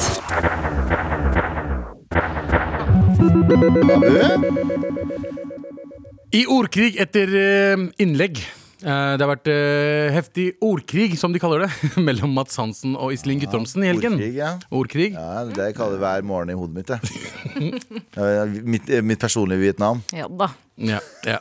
[6.36, 8.40] I ordkrig etter eh, innlegg.
[8.84, 11.68] Eh, det har vært uh, heftig ordkrig, som de kaller det,
[12.08, 14.18] mellom Mats Hansen og Iselin Guttormsen i helgen.
[14.18, 14.50] Ordkrig, ja.
[14.68, 15.06] Ordkrig.
[15.14, 15.44] ja.
[15.48, 16.92] Det kaller jeg kaller hver morgen i hodet mitt.
[18.16, 18.62] Jeg.
[18.68, 20.02] Mitt, eh, mitt personlige Vietnam.
[20.12, 20.50] Ja da.
[20.76, 21.38] Ja, ja.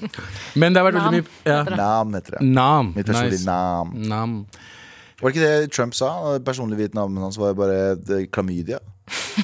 [0.60, 1.62] Men det har vært Nam, veldig mye ja.
[1.78, 2.42] Nam heter det.
[2.44, 2.90] Nam.
[2.96, 3.48] Mitt personlige Nice.
[3.48, 3.94] nam.
[4.10, 4.34] Nam.
[5.20, 6.10] Var det ikke det Trump sa?
[6.44, 8.82] Personlig Vietnam hans var bare klamydia.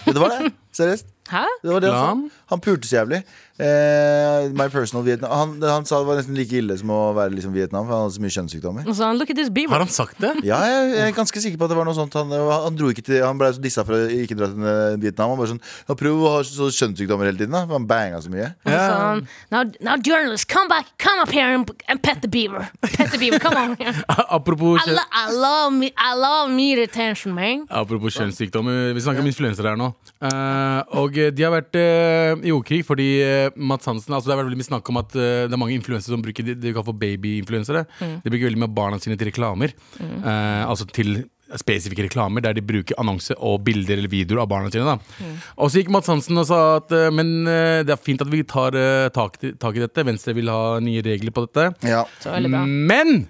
[0.04, 0.52] Det var det.
[0.76, 1.11] Seriøst.
[1.30, 1.44] Hæ?
[1.62, 2.30] Det var det han.
[2.50, 3.22] Han pulte så jævlig.
[3.62, 7.30] Eh, my personal Vietnam han, han sa det var nesten like ille som å være
[7.36, 8.88] liksom Vietnam, for han hadde så mye kjønnssykdommer.
[8.90, 9.50] Så han, look at this.
[9.70, 10.32] Har han sagt det?
[10.48, 12.16] Ja, jeg, jeg er ganske sikker på at det var noe sånt.
[12.18, 14.96] Han, han, dro ikke til, han ble så dissa for å ikke dra til eh,
[15.04, 15.34] Vietnam.
[15.34, 17.54] Han bare sånn Han Prøv å ha så kjønnssykdommer hele tiden.
[17.54, 18.50] da For Han banga så mye.
[18.66, 19.22] Og så han,
[19.54, 22.66] now, now journalists, come back, come up here and, and pet the beaver.
[22.82, 23.94] Pet the beaver, come on here.
[24.08, 27.66] Apropos, I, lo I love me, I love me attention, man.
[27.70, 29.92] apropos kjønnssykdommer, vi snakker om influensere her nå.
[30.22, 34.34] Eh, og eh, de har vært uh, i ordkrig fordi uh, Mats Hansen altså Det
[34.34, 36.60] har vært veldig mye snakk om at eh, det er mange influensere som bruker det
[36.62, 37.84] de kan få babyinfluensere.
[37.98, 39.74] De bruker veldig mye barna sine til reklamer.
[40.00, 41.24] Eh, altså til
[41.60, 44.94] spesifikke reklamer der de bruker annonse og bilder eller videoer av barna sine.
[44.94, 45.32] Da.
[45.58, 48.32] Og så gikk Mats Hansen og sa at eh, men eh, det er fint at
[48.32, 50.06] vi tar eh, tak, tak i dette.
[50.08, 51.72] Venstre vil ha nye regler på dette.
[51.88, 52.04] Ja.
[52.22, 52.34] Så.
[52.38, 53.26] Men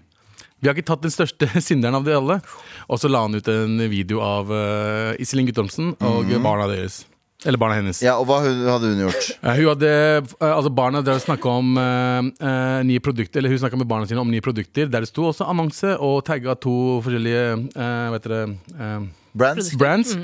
[0.63, 2.39] vi har ikke tatt den største synderen av de alle.
[2.87, 7.03] Og så la han ut en video av uh, Iselin Guttormsen og barna deres.
[7.43, 7.99] Eller barna hennes.
[8.05, 9.31] ja, Og hva hadde hun gjort?
[9.43, 9.89] Uh, hun hadde,
[10.39, 14.07] uh, altså Barna drev og snakka om uh, nye produkter Eller hun snakka med barna
[14.07, 17.43] sine om nye produkter, der det sto også annonse og tagga to forskjellige
[17.75, 18.45] uh, vet dere,
[18.79, 19.73] eh, Brands?
[19.81, 20.15] brands.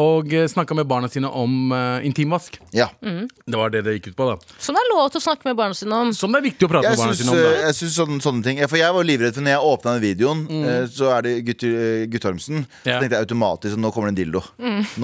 [0.00, 2.56] Og uh, snakka med barna sine om uh, intimvask.
[2.74, 2.88] Ja.
[3.00, 4.26] Det var det det gikk ut på.
[4.32, 6.12] da Som det er lov til å snakke med barna sine om.
[6.16, 7.38] Som det er viktig å prate Jeg med barna sine om.
[7.38, 9.94] eh, da jeg synes sånne, sånne ting For jeg var livredd for når jeg åpna
[9.94, 14.10] den videoen, eh, så er det Gutt, eh, Så tenkte jeg automatisk at nå kommer
[14.10, 14.42] det en dildo.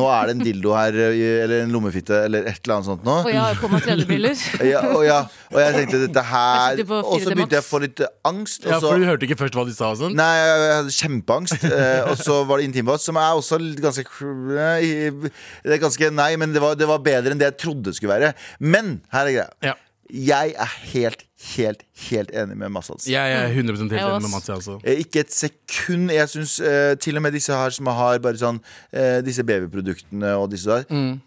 [0.01, 3.05] Nå er det en dildo her, eh, eller en lommefitte, eller et eller annet sånt
[3.07, 3.17] nå.
[3.25, 4.37] Og jeg har på meg 3D-briller.
[4.71, 5.21] Ja, og, ja,
[5.53, 8.65] og jeg tenkte dette her Og så begynte jeg å få litt angst.
[8.67, 9.93] Og Ja, For du hørte ikke først hva de sa?
[9.99, 11.65] sånn Nei, jeg jeg hadde kjempeangst.
[11.71, 16.11] Eh, og så var det intimvask, som er også litt ganske eh, Det er ganske
[16.15, 18.35] Nei, men det var, det var bedre enn det jeg trodde det skulle være.
[18.61, 19.49] Men her er greia.
[19.71, 19.77] Ja.
[20.11, 21.21] Jeg er helt,
[21.55, 24.49] helt, helt enig med Mads Jeg er 100 helt enig med Mats.
[24.51, 24.81] Altså.
[24.83, 26.11] Eh, Ikke et sekund.
[26.11, 30.35] Jeg synes uh, til og med disse her som har bare sånn uh, Disse babyproduktene
[30.41, 31.19] og disse der.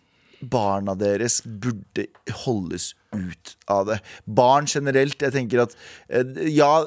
[0.43, 2.09] Barna deres burde
[2.43, 3.99] holdes ut av det.
[4.25, 5.19] Barn generelt.
[5.21, 5.75] Jeg tenker at
[6.09, 6.23] eh,
[6.53, 6.83] Ja,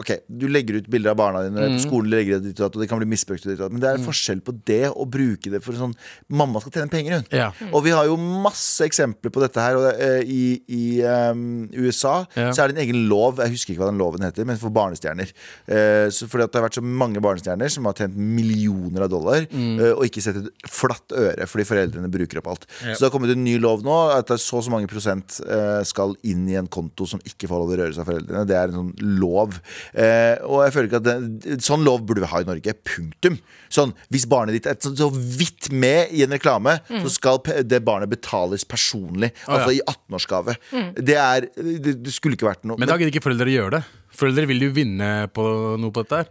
[0.00, 2.88] OK, du legger ut bilder av barna dine på skolen, legger det ditt og det
[2.90, 5.94] kan bli misbrukt, men det er forskjell på det å bruke det for sånn
[6.30, 7.26] Mamma skal tjene penger, hun.
[7.34, 7.48] Ja.
[7.72, 9.78] Og vi har jo masse eksempler på dette her.
[9.78, 12.50] Og, eh, I i um, USA Ja.
[12.54, 14.72] så er det en egen lov, jeg husker ikke hva den loven heter, men for
[14.74, 15.32] barnestjerner.
[15.66, 19.10] Uh, så fordi at det har vært så mange barnestjerner som har tjent millioner av
[19.12, 22.66] dollar, eh, og ikke sett et flatt øre fordi foreldrene bruker opp alt.
[22.84, 22.94] Ja.
[22.94, 24.90] Så det har kommet en ny lov nå, at det er så og så mange
[24.90, 28.10] prosent eh, skal inn i en konto som ikke får lov til å seg av
[28.10, 28.44] foreldrene.
[28.48, 29.60] Det er en sånn lov.
[29.92, 32.74] Eh, og jeg føler ikke at det, Sånn lov burde vi ha i Norge.
[32.90, 33.38] Punktum.
[33.72, 38.10] Sånn, Hvis barnet ditt er så, vidt med i en reklame, så skal det barnet
[38.12, 39.32] betales personlig.
[39.44, 39.58] Ja.
[39.58, 40.56] Altså i 18-årsgave.
[40.98, 43.84] Det er det, det skulle ikke vært noe Men da gidder ikke foreldre gjøre det.
[44.20, 45.46] Foreldre vil jo vinne på
[45.80, 46.30] noe på dette her.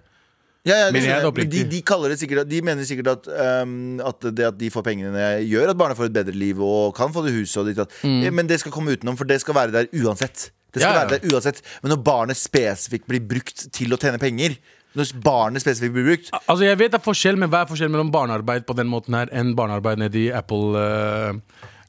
[0.70, 1.82] Ja, ja, de, de,
[2.14, 3.28] det sikkert, de mener sikkert at,
[3.64, 6.94] um, at det at de får pengene, gjør at barna får et bedre liv og
[6.98, 7.58] kan få det huset.
[7.64, 7.82] Og ditt.
[8.06, 10.50] Eh, Men det skal komme utenom, for det skal være der uansett.
[10.70, 10.96] Det skal Mm.
[10.96, 11.06] Ja.
[11.06, 14.56] være der uansett Men når barnet spesifikt blir brukt til å tjene penger,
[14.96, 16.30] Når barnet spesifikt blir brukt.
[16.50, 19.14] Altså jeg vet det er forskjell, men hva er forskjellen mellom barnearbeid på den måten
[19.14, 21.34] her enn barnearbeid nede i Apple uh,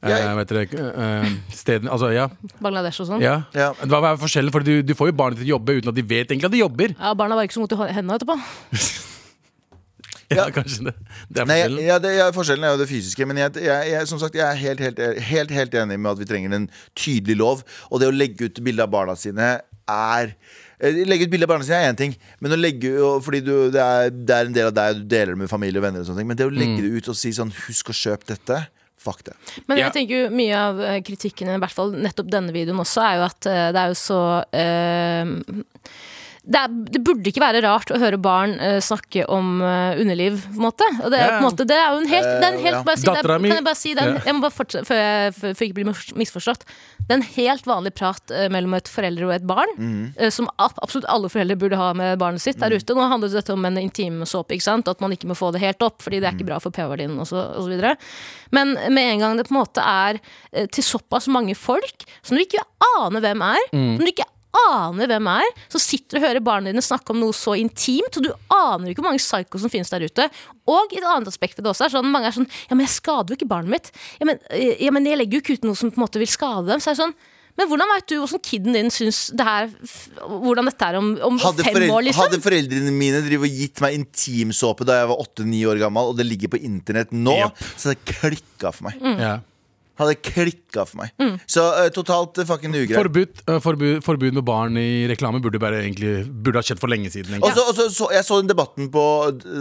[0.09, 2.27] Jeg- vet dere, uh, stedene Altså, ja.
[2.59, 3.21] Bangladesh og sånn.
[3.21, 3.43] ja.
[3.53, 3.71] Ja.
[3.85, 4.51] Hva er forskjellen?
[4.51, 6.51] For du, du får jo barnet til å jobbe uten at de vet egentlig at
[6.55, 6.95] de jobber.
[6.97, 8.39] Ja, Barna var ikke så vondt i hendene etterpå.
[10.31, 10.51] Ja, Ja.
[10.55, 10.93] kanskje det.
[11.27, 11.85] Det er Nei, forskjellen.
[11.85, 13.25] ja, det, ja, Forskjellen er jo det fysiske.
[13.27, 16.21] Men jeg, jeg, jeg, som sagt, jeg er helt, helt, helt, helt enig med at
[16.21, 17.63] vi trenger en tydelig lov.
[17.91, 19.49] Og det å legge ut bilde av barna sine
[19.91, 20.31] er
[20.79, 22.93] eh, Legge ut bilde av barna sine er én ting, men å legge
[23.25, 25.81] Fordi du, det, er, det er en del av deg, du deler det med familie
[25.81, 27.91] og venner, og sånne ting men det å legge det ut og si sånn Husk
[27.91, 28.61] å kjøpe dette.
[29.01, 29.33] Fuck det.
[29.65, 33.01] Men jeg tenker jo mye av eh, kritikken, i hvert fall nettopp denne videoen også,
[33.01, 34.21] er jo at eh, det er jo så
[34.53, 35.31] eh,
[36.41, 40.39] det, er, det burde ikke være rart å høre barn uh, snakke om uh, underliv,
[40.47, 40.87] på en måte.
[41.05, 41.27] Og det Ja.
[41.35, 42.83] på en måte, det er jo en helt, det er en helt ja.
[42.87, 44.15] bare si, det er, Kan jeg bare si den?
[44.15, 44.23] Ja.
[44.25, 45.91] Jeg må bare fortsette før jeg før, jeg ikke blir
[46.23, 46.65] misforstått.
[47.05, 49.75] Det er en helt vanlig prat uh, mellom et foreldre og et barn,
[50.17, 52.97] eh, som ab- absolutt alle foreldre burde ha med barnet sitt der ute.
[52.97, 54.89] Nå handler dette om en intimsåpe, ikke sant?
[54.89, 57.19] at man ikke må få det helt opp, fordi det er ikke bra for pH-verdien
[57.21, 57.93] videre.
[58.55, 60.17] Men med en gang det på en måte er
[60.73, 62.65] til såpass mange folk som du ikke
[62.97, 64.25] aner hvem er, som du ikke
[64.57, 68.25] aner hvem er, så sitter og hører barna dine snakke om noe så intimt, og
[68.25, 70.27] du aner ikke hvor mange psycho som finnes der ute.
[70.71, 72.95] Og et annet aspekt ved det også er sånn, mange er sånn Ja, men jeg
[72.97, 73.91] skader jo ikke barnet mitt.
[74.19, 76.21] Ja, men, eh, ja, men jeg legger jo ikke ut noe som på en måte
[76.21, 76.83] vil skade dem.
[76.83, 77.15] Så er det sånn
[77.59, 79.65] men hvordan vet du hvordan kiden din syns det her
[80.23, 82.23] Hvordan dette er om, om fem år, liksom?
[82.23, 86.17] hadde foreldrene mine drivet og gitt meg intimsåpe da jeg var 8-9 år gammel, og
[86.19, 87.63] det ligger på internett nå, Yep.
[87.75, 89.03] så hadde det klikka for meg.
[89.19, 89.33] Ja.
[90.01, 91.13] Hadde klikka for meg.
[91.49, 92.97] Så uh, totalt uh, fucking ugreit.
[92.97, 96.91] Forbud, uh, forbud, forbud med barn i reklame burde bare egentlig Burde ha skjedd for
[96.91, 97.35] lenge siden.
[97.37, 97.57] Og egentlig.
[97.57, 99.03] så, og så, så, jeg så den debatten på,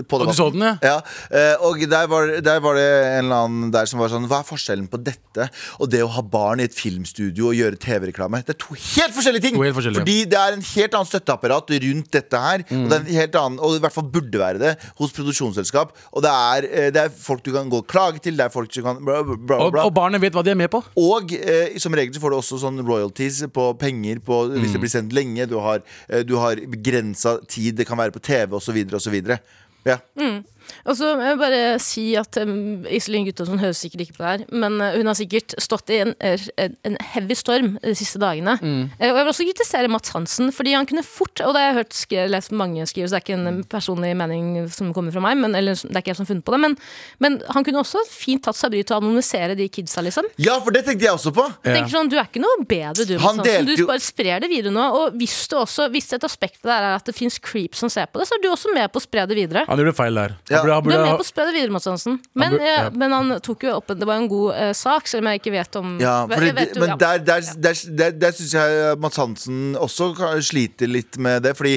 [0.09, 0.97] på Og du så den, ja?
[1.29, 4.41] eh, og der var, der var det en eller annen der som var sånn Hva
[4.43, 5.49] er forskjellen på dette
[5.81, 8.43] og det å ha barn i et filmstudio og gjøre TV-reklame?
[8.47, 9.59] Det er to helt forskjellige ting!
[9.61, 10.03] Helt forskjellige.
[10.03, 12.65] Fordi det er en helt annen støtteapparat rundt dette her.
[12.65, 15.95] Og det er en helt annen Og i hvert fall burde være det hos produksjonsselskap.
[16.15, 18.71] Og det er, det er folk du kan gå og klage til, det er folk
[18.73, 20.83] du kan bla, bla, bla, Og, og barnet vet hva de er med på.
[21.01, 24.83] Og eh, som regel så får du også sånn royalties på penger på, hvis det
[24.83, 25.49] blir sendt lenge.
[25.51, 28.81] Du har, eh, du har begrensa tid, det kan være på TV osv.
[29.01, 29.19] osv.
[29.89, 29.99] Ja.
[30.85, 34.33] Og så må jeg bare si at um, Iselin Guttormsen hører sikkert ikke på det
[34.33, 38.21] her, men uh, hun har sikkert stått i en, en, en heavy storm de siste
[38.23, 38.57] dagene.
[38.61, 41.71] Eh, og jeg vil også kritisere Mats Hansen, fordi han kunne fort Og det har
[41.71, 45.23] jeg hørt lest mange skrive, så det er ikke en personlig mening som kommer fra
[45.25, 46.77] meg, men, eller det er ikke jeg som har funnet på det, men,
[47.23, 50.29] men han kunne også fint tatt seg bryet til å anonymisere de kidsa, liksom.
[50.41, 51.47] ja, for det tenkte jeg også på!
[51.65, 53.17] Jeg tenker sånn, Du er ikke noe bedre, du.
[53.23, 53.77] Han Mats Hansen.
[53.81, 54.87] Du bare sprer det videre nå.
[55.01, 58.09] Og hvis, du også, hvis et aspekt der er at det fins creeps som ser
[58.11, 59.65] på det, så er du også med på å spre det videre.
[59.69, 60.37] Han gjorde feil der.
[60.51, 60.61] Ja.
[60.67, 62.19] Han burde, Du er med på å spre det videre, Mats Hansen.
[62.35, 62.91] Men, burde- eh, ja.
[62.91, 65.53] men han tok jo opp Det var en god uh, sak, selv om jeg ikke
[65.55, 66.97] vet om Ja, fordi, vet jo, men ja.
[66.97, 70.11] der, der, der, der, der syns jeg Mats Hansen også
[70.43, 71.55] sliter litt med det.
[71.59, 71.77] Fordi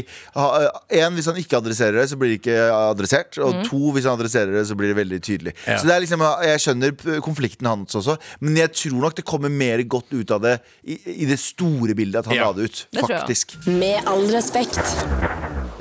[0.90, 3.38] én, hvis han ikke adresserer det, så blir det ikke adressert.
[3.38, 3.64] Og Mm.
[3.70, 5.54] to, hvis han adresserer det, så blir det veldig tydelig.
[5.68, 5.78] Ja.
[5.78, 9.50] Så det er liksom, Jeg skjønner konflikten hans også, men jeg tror nok det kommer
[9.54, 12.48] mer godt ut av det i, i det store bildet at han Ja.
[12.50, 12.88] la det ut.
[12.92, 13.02] Det.
[13.06, 13.56] Faktisk.
[13.68, 14.80] Med all respekt.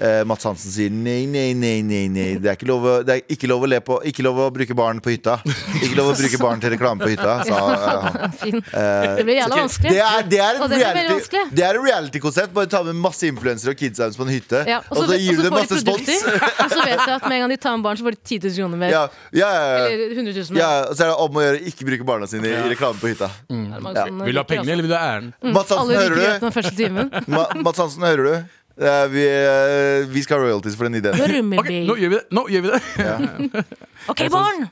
[0.03, 2.31] Uh, Mats Hansen sier nei, nei, nei, nei, nei.
[2.43, 4.47] Det er ikke lov, å- det er ikke lov å le på Ikke lov å
[4.55, 5.39] bruke barn på hytta.
[5.83, 8.63] Ikke lov å bruke barn til reklame på hytta, sa eh, han.
[8.83, 9.91] Eh, Det blir jævla vanskelig.
[9.93, 11.45] Det er, det er, Og en det reality, vanskelig.
[11.59, 12.53] det er en reality-konsept.
[12.57, 15.43] Bare ta med masse influensere og kids på en hytte, Ja, og så gir du
[15.47, 16.09] dem masse de spons.
[16.63, 18.21] Og så vet jeg at med en gang de tar med barn, så får de
[18.23, 18.91] 10 000 kroner mer.
[18.95, 19.85] Ja, ja, ja, ja.
[19.93, 20.61] Eller 100 000 mer.
[20.63, 22.99] ja, og så er det om å gjøre ikke bruke barna sine i, i reklame
[23.03, 23.29] på hytta.
[23.53, 24.07] Ja.
[24.25, 25.33] vil du ha pengene, eller vil du ha æren?
[25.53, 26.27] Mats Hansen, hører du?
[26.47, 27.11] den første timen.
[27.27, 28.59] Ma Mats Hansen, hører du?
[28.73, 31.19] Eh, vi, uh, vi skal ha royalties for den ideen.
[31.61, 32.23] Ok, nå gjør vi det!
[32.33, 33.65] Nå gjør vi det.
[34.13, 34.69] OK, barn!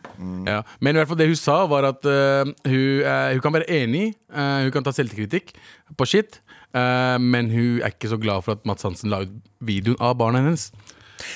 [0.49, 0.63] Ja.
[0.81, 4.15] Men i hvert fall det hun sa, var at uh, hun, hun kan være enig.
[4.31, 5.53] hun kan ta selvkritikk
[5.97, 6.41] på shit.
[6.77, 9.37] eh, men hun er ikke så glad for at Mats Hansen la ut
[9.67, 10.71] videoen av barna hennes.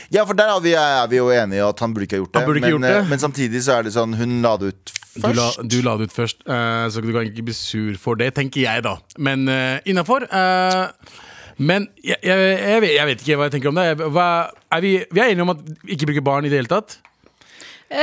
[0.09, 2.23] Ja, for der er vi, er vi jo enige i at han burde ikke ha
[2.23, 2.41] gjort det.
[2.41, 3.11] Han burde ikke men, gjort det.
[3.11, 6.09] men samtidig så er det sånn hun la det ut Du la, du la det
[6.09, 8.97] ut først, uh, så du kan ikke bli sur for det, tenker jeg da.
[9.19, 10.27] Men uh, innafor.
[11.57, 13.87] Men jeg, jeg, jeg, vet, jeg vet ikke hva jeg tenker om det.
[14.15, 14.29] Hva,
[14.75, 16.99] er vi, vi er enige om at vi ikke bruker barn i det hele tatt?
[17.95, 17.99] Uh,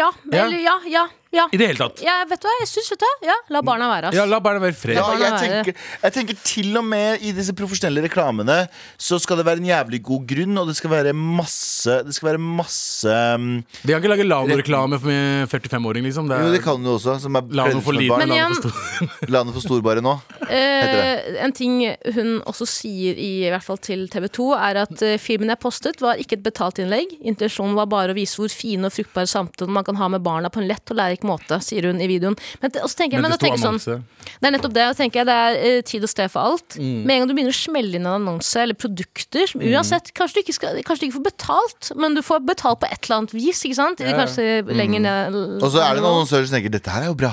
[0.00, 0.08] ja.
[0.32, 1.04] Eller ja, ja.
[1.36, 1.46] Ja.
[1.52, 2.00] I det hele tatt.
[2.04, 3.12] Ja, vet du hva, jeg synes, vet du hva?
[3.30, 4.10] Ja, la barna være.
[4.10, 4.16] ass.
[4.18, 4.96] Ja, La barna være i fred.
[4.98, 8.58] Ja, jeg tenker, jeg tenker til og med i disse profesjonelle reklamene
[9.00, 12.30] så skal det være en jævlig god grunn, og det skal være masse Det skal
[12.32, 13.46] være masse um,
[13.82, 16.28] De kan ikke lage Lano-reklame med 45-åring, liksom.
[16.30, 18.18] Det Jo, det er kan du også, som er Lano for liten.
[18.18, 19.28] Men Lano igjen- for stor.
[19.36, 20.14] Lane for storbare nå.
[20.50, 21.78] Eh, en ting
[22.16, 25.60] hun også sier i, i hvert fall til TV 2, er at eh, filmen jeg
[25.62, 27.16] postet, var ikke et betalt innlegg.
[27.26, 30.50] Intensjonen var bare å vise hvor fine og fruktbare samtaler man kan ha med barna
[30.52, 32.36] på en lett og lærerik måte, sier hun i videoen.
[32.62, 34.74] Men, og så tenker jeg, Men men, det da tenker jeg sånn, det er nettopp
[34.76, 34.86] det.
[34.90, 36.78] og tenker jeg Det er eh, tid og sted for alt.
[36.78, 36.98] Mm.
[37.06, 40.40] Med en gang du begynner å smelle inn en annonse eller produkter som Uansett, kanskje
[40.40, 43.20] du, ikke skal, kanskje du ikke får betalt, men du får betalt på et eller
[43.20, 43.64] annet vis.
[43.66, 44.02] Ikke sant?
[44.04, 44.14] Ja.
[44.18, 45.58] Kanskje lenger ned Mm.
[45.62, 47.32] Og så er det noen annonsører som tenker dette her er jo bra.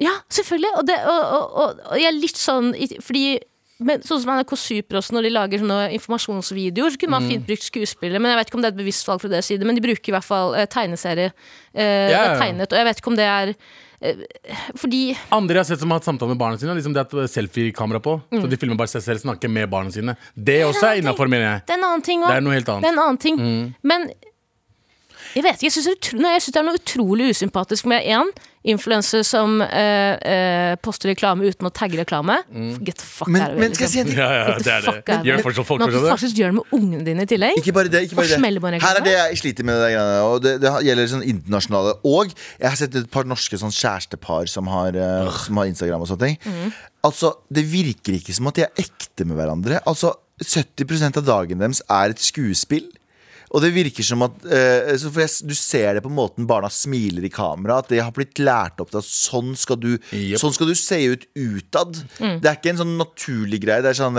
[0.00, 0.70] Ja, selvfølgelig.
[0.78, 2.70] Og, det, og, og, og, og jeg er litt sånn
[3.04, 3.24] Fordi
[3.80, 7.22] men sånn som NRK Super også, når de lager sånne informasjonsvideoer, så kunne Mm.
[7.22, 8.20] man fint brukt skuespillere.
[8.20, 9.80] Men jeg vet ikke om det er et bevisst valg fra deres side, men de
[9.82, 11.32] bruker i hvert fall eh, tegneserie.
[11.74, 13.54] Eh, det er tegnet, og jeg vet ikke om det er
[14.02, 14.14] eh,
[14.76, 17.26] Fordi Andre jeg har sett som har hatt samtale med barna sine, liksom det er
[17.30, 18.20] selfiekamera på.
[18.30, 20.16] Så de filmer bare seg selv snakke med barna sine.
[20.36, 21.66] Det også er innafor, mener jeg.
[21.66, 22.82] det er en annen ting Det er noe helt annet.
[22.82, 23.74] Det er en annen ting.
[23.82, 24.10] Men
[25.34, 27.28] jeg vet ikke, jeg syns det, er utro- nei, jeg synes det er noe utrolig
[27.32, 28.28] usympatisk med én
[28.62, 32.36] influenser som eh, eh, poster reklame uten å tagge reklame.
[32.84, 34.14] Get the fuck Men, out of men here, skal jeg si en liksom.
[34.14, 34.22] ting?
[34.22, 35.18] Ja, ja, det er det.
[35.28, 37.58] Gjør fortsatt folk Nå faktisk gjør det med ungene dine i tillegg.
[37.58, 38.04] Ikke bare det.
[38.06, 39.82] ikke bare det Her er det jeg sliter med.
[39.82, 39.90] Det,
[40.28, 41.96] og det, det gjelder sånn internasjonale.
[42.06, 46.06] Og jeg har sett et par norske sånn kjærestepar som har, uh, som har Instagram
[46.06, 46.40] og sånne ting.
[46.46, 46.72] Mm.
[47.08, 49.82] Altså, Det virker ikke som at de er ekte med hverandre.
[49.90, 52.86] Altså, 70% av dagen deres er et skuespill.
[53.52, 57.26] Og det virker som at eh, for jeg, Du ser det på måten barna smiler
[57.26, 57.80] i kamera.
[57.82, 60.38] At de har blitt lært opp til at sånn skal du, yep.
[60.40, 62.00] sånn skal du se ut utad.
[62.18, 62.38] Mm.
[62.42, 63.84] Det er ikke en sånn naturlig greie.
[63.84, 64.16] Det er sånn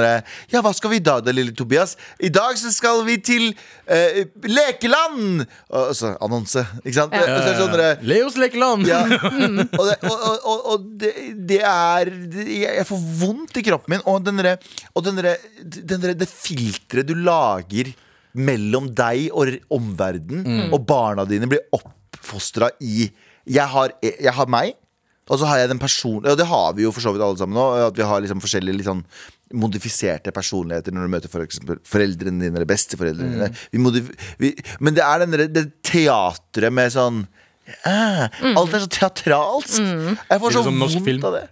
[0.54, 1.96] Ja, hva skal vi i dag da, lille Tobias?
[2.22, 3.50] I dag så skal vi til
[3.88, 5.46] eh, Lekeland!
[5.74, 7.18] Altså annonse, ikke sant?
[7.18, 8.88] Og så er det sånn Leos lekeland!
[8.90, 9.02] ja.
[9.74, 11.12] Og, det, og, og, og, det,
[11.50, 12.10] det er
[12.46, 14.04] Jeg får vondt i kroppen min.
[14.10, 14.58] Og, den derre-
[14.94, 17.92] den derre- den derre- det filteret du lager
[18.34, 20.72] mellom deg og omverden mm.
[20.74, 23.10] og barna dine blir oppfostra i
[23.44, 24.74] jeg har, jeg har meg,
[25.32, 27.40] og så har jeg den personen Og det har vi jo for så vidt alle
[27.40, 27.64] sammen nå.
[27.88, 29.06] At vi har liksom forskjellige litt sånn
[29.54, 34.28] modifiserte personligheter når du møter for eksempel foreldrene dine eller besteforeldrene dine.
[34.42, 34.52] Vi
[34.84, 37.24] men det er den derre- det teatret med sånn
[37.88, 39.80] ah, Alt er så teatralsk.
[39.80, 41.46] Jeg får så vondt av det.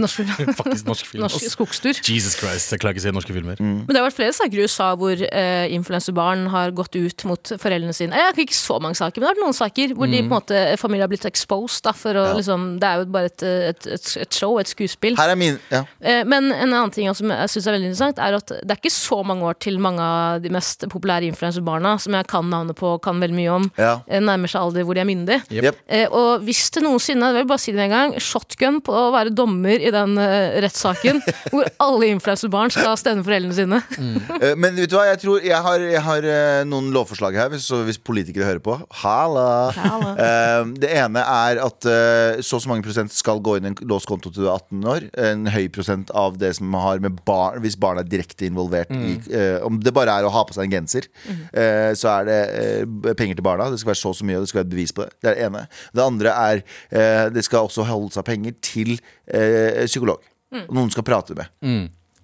[0.00, 0.20] Norsk,
[0.60, 1.22] Faktisk norsk film.
[1.24, 2.00] norsk skogstur.
[2.04, 3.60] Jesus Christ, jeg klarer ikke å se norske filmer.
[3.60, 7.52] Men det har vært flere saker i USA hvor eh, influenserbarn har gått ut mot
[7.60, 8.16] foreldrene sine.
[8.18, 10.28] Jeg har ikke så mange saker, men det har vært noen saker hvor de på
[10.28, 11.82] en måte, familien har blitt exposed.
[11.84, 15.16] Da, for å, liksom, det er jo bare et, et, et, et show, et skuespill.
[15.18, 15.82] Her er min ja.
[16.00, 18.80] Eh, Men en annen ting som jeg synes er veldig interessant, er at det er
[18.80, 22.78] ikke så mange år til mange av de mest populære influenserbarna, som jeg kan navnet
[22.78, 23.94] på og kan veldig mye om, Ja.
[24.08, 25.40] eh, nærmer seg alder hvor de er myndige.
[25.52, 25.80] Yep.
[25.88, 28.94] Eh, og hvis det noensinne, jeg vil bare si det med en gang, shotgun på
[28.94, 31.20] å være dommer i den uh, rettssaken,
[31.52, 33.80] hvor alle influenserbarn skal stemme foreldrene sine.
[33.98, 34.58] Mm.
[34.60, 37.68] Men vet du hva, jeg tror jeg har, jeg har eh, noen lovforslag her, hvis,
[37.88, 38.78] hvis politikere hører på.
[39.04, 39.48] Halla!
[39.78, 40.12] Halla.
[40.24, 43.70] Eh, Det ene er at uh, så og så mange prosent skal gå inn i
[43.72, 45.06] en låst konto til du er 18 år.
[45.28, 49.16] En høy prosent av det som har med barn Hvis barn er direkte involvert i
[49.34, 51.08] eh, Om det bare er å ha på seg en genser,
[51.52, 53.70] eh, så er det eh, penger til barna.
[53.72, 55.14] Det skal være så og så mye, og det skal være et bevis på det.
[55.20, 55.64] Det er det ene.
[55.96, 60.22] Det andre er eh, det skal også holde seg penger til eh, psykolog.
[60.70, 61.48] Noen skal prate med.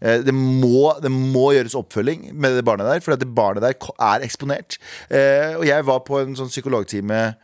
[0.01, 3.63] Eh, Det må, det må gjøres oppfølging med det barnet der, for at det barnet
[3.65, 4.79] der er eksponert.
[5.11, 7.35] Eh, og jeg var på en sånn psykologtime eh,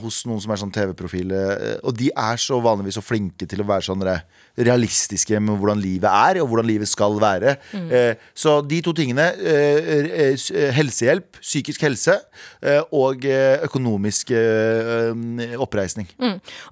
[0.00, 3.60] hos noen som er sånn TV-profil, eh, og de er så vanligvis så flinke til
[3.60, 4.22] å være sånn eh,
[4.56, 7.56] realistiske med hvordan livet er, og hvordan livet skal være.
[7.76, 12.16] Eh, så de to tingene, eh, eh, eh, helsehjelp, psykisk helse,
[12.64, 16.08] eh, og eh, økonomisk eh, eh, oppreisning.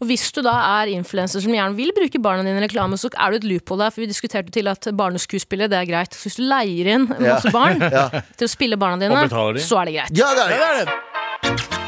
[0.00, 3.12] Og hvis du da er influenser som gjerne vil bruke barna dine i reklame, så
[3.12, 6.16] er du et loophole der, for vi diskuterte til at barneskuespillet, det er greit.
[6.16, 7.84] Så hvis du leier inn masse barn
[8.38, 9.28] til å spille barna dine,
[9.60, 10.20] så er det greit.
[10.24, 10.92] Ja, det er det!
[11.44, 11.83] Med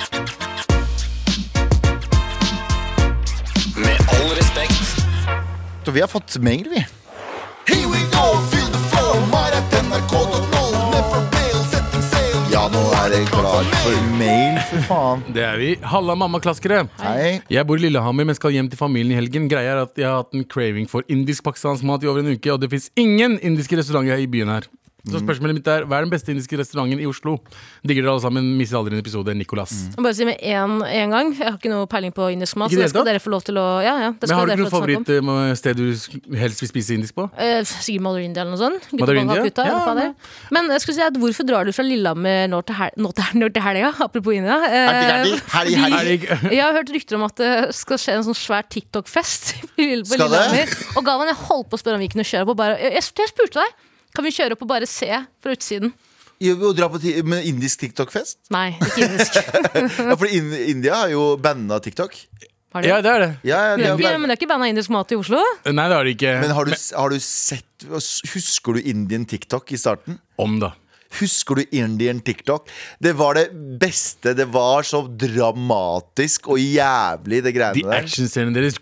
[5.86, 6.80] Så vi har fått mail, vi.
[7.70, 12.40] Here we go, feel the flow, mar.nrk.no, never fail, setting sail.
[12.50, 15.22] Ja, nå er det klart for mail, for faen.
[15.36, 15.68] Det er vi.
[15.86, 16.88] Halla, mamma-klaskere.
[17.04, 17.36] Hei.
[17.54, 19.46] Jeg bor i Lillehammer, men skal hjem til familien i helgen.
[19.52, 22.50] Greia er at jeg har hatt en craving for indisk-pakistansk mat i over en uke,
[22.50, 24.66] og det fins ingen indiske restauranter i byen her.
[25.06, 27.36] Så spørsmålet mitt er, Hva er den beste indiske restauranten i Oslo?
[27.86, 28.48] Digger dere alle sammen?
[28.58, 29.34] Mister aldri en episode.
[29.38, 29.72] Nicolas.
[29.94, 30.02] Mm.
[30.02, 31.30] Bare si med en, en gang.
[31.36, 32.72] Jeg har ikke noe peiling på indisk mat.
[32.72, 34.10] Ikke Så det det skal dere få lov til å Ja, ja.
[34.16, 37.28] Det Men Har du ikke noe favorittsted du helst vil spise indisk på?
[37.38, 38.88] Eh, sikkert Mother India eller noe sånt.
[38.98, 39.38] Mother India?
[39.40, 40.12] Calcutta, Ja, er.
[40.54, 43.62] Men jeg skulle si at hvorfor drar du fra Lillehammer nå til, hel nå til,
[43.62, 43.92] helga?
[44.06, 44.58] Apropos India.
[44.66, 45.36] Eh.
[45.54, 46.28] Helg.
[46.56, 50.32] Jeg har hørt rykter om at det skal skje en sånn svær TikTok-fest på Skal
[50.32, 50.42] det?
[50.50, 50.76] Lillehammer.
[50.96, 52.56] Og Galvan, jeg holdt på å spørre om vi kunne kjøre på.
[52.58, 53.85] bare Jeg, jeg spurte deg.
[54.16, 55.10] Kan vi kjøre opp og bare se
[55.44, 55.92] fra utsiden?
[56.40, 58.38] Jo, dra på med indisk TikTok-fest.
[58.52, 59.36] Nei, ikke indisk.
[60.10, 62.16] Ja, for in India har jo banna TikTok.
[62.84, 63.28] Ja, det er det.
[63.48, 65.40] Ja, ja, de Det er ikke, men det er ikke banna indisk mat i Oslo?
[65.64, 66.32] Nei, det har de ikke.
[66.42, 70.18] men har du, har du sett Husker du Indian TikTok i starten?
[70.40, 70.72] Om, da.
[71.20, 72.68] Husker du Indian TikTok?
[73.00, 73.46] Det var det
[73.80, 74.34] beste.
[74.36, 78.02] Det var så dramatisk og jævlig, det De greiene der.
[78.04, 78.76] actionscenene deres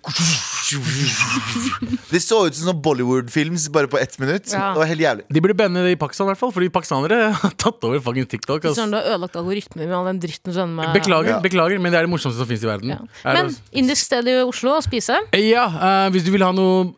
[2.10, 4.48] Det så ut som sånn Bollywood-films bare på ett minutt.
[4.52, 4.70] Ja.
[4.74, 5.24] Det var helt jævlig.
[5.36, 8.26] De burde banne det i Pakistan, i hvert fall fordi pakistanere har tatt over fucking
[8.30, 8.64] TikTok.
[8.64, 8.78] Altså.
[8.82, 10.92] Sånn, du har ødelagt algoritmer med all den dritten du med...
[10.96, 11.40] Beklager, Ja.
[11.44, 12.94] beklager, men det er det morsomste som fins i verden.
[12.94, 13.00] Ja.
[13.28, 15.20] Men det- indisk sted i Oslo å spise.
[15.36, 16.92] Ja, uh, hvis du vil ha noe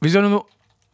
[0.00, 0.46] Hvis du vil ha noe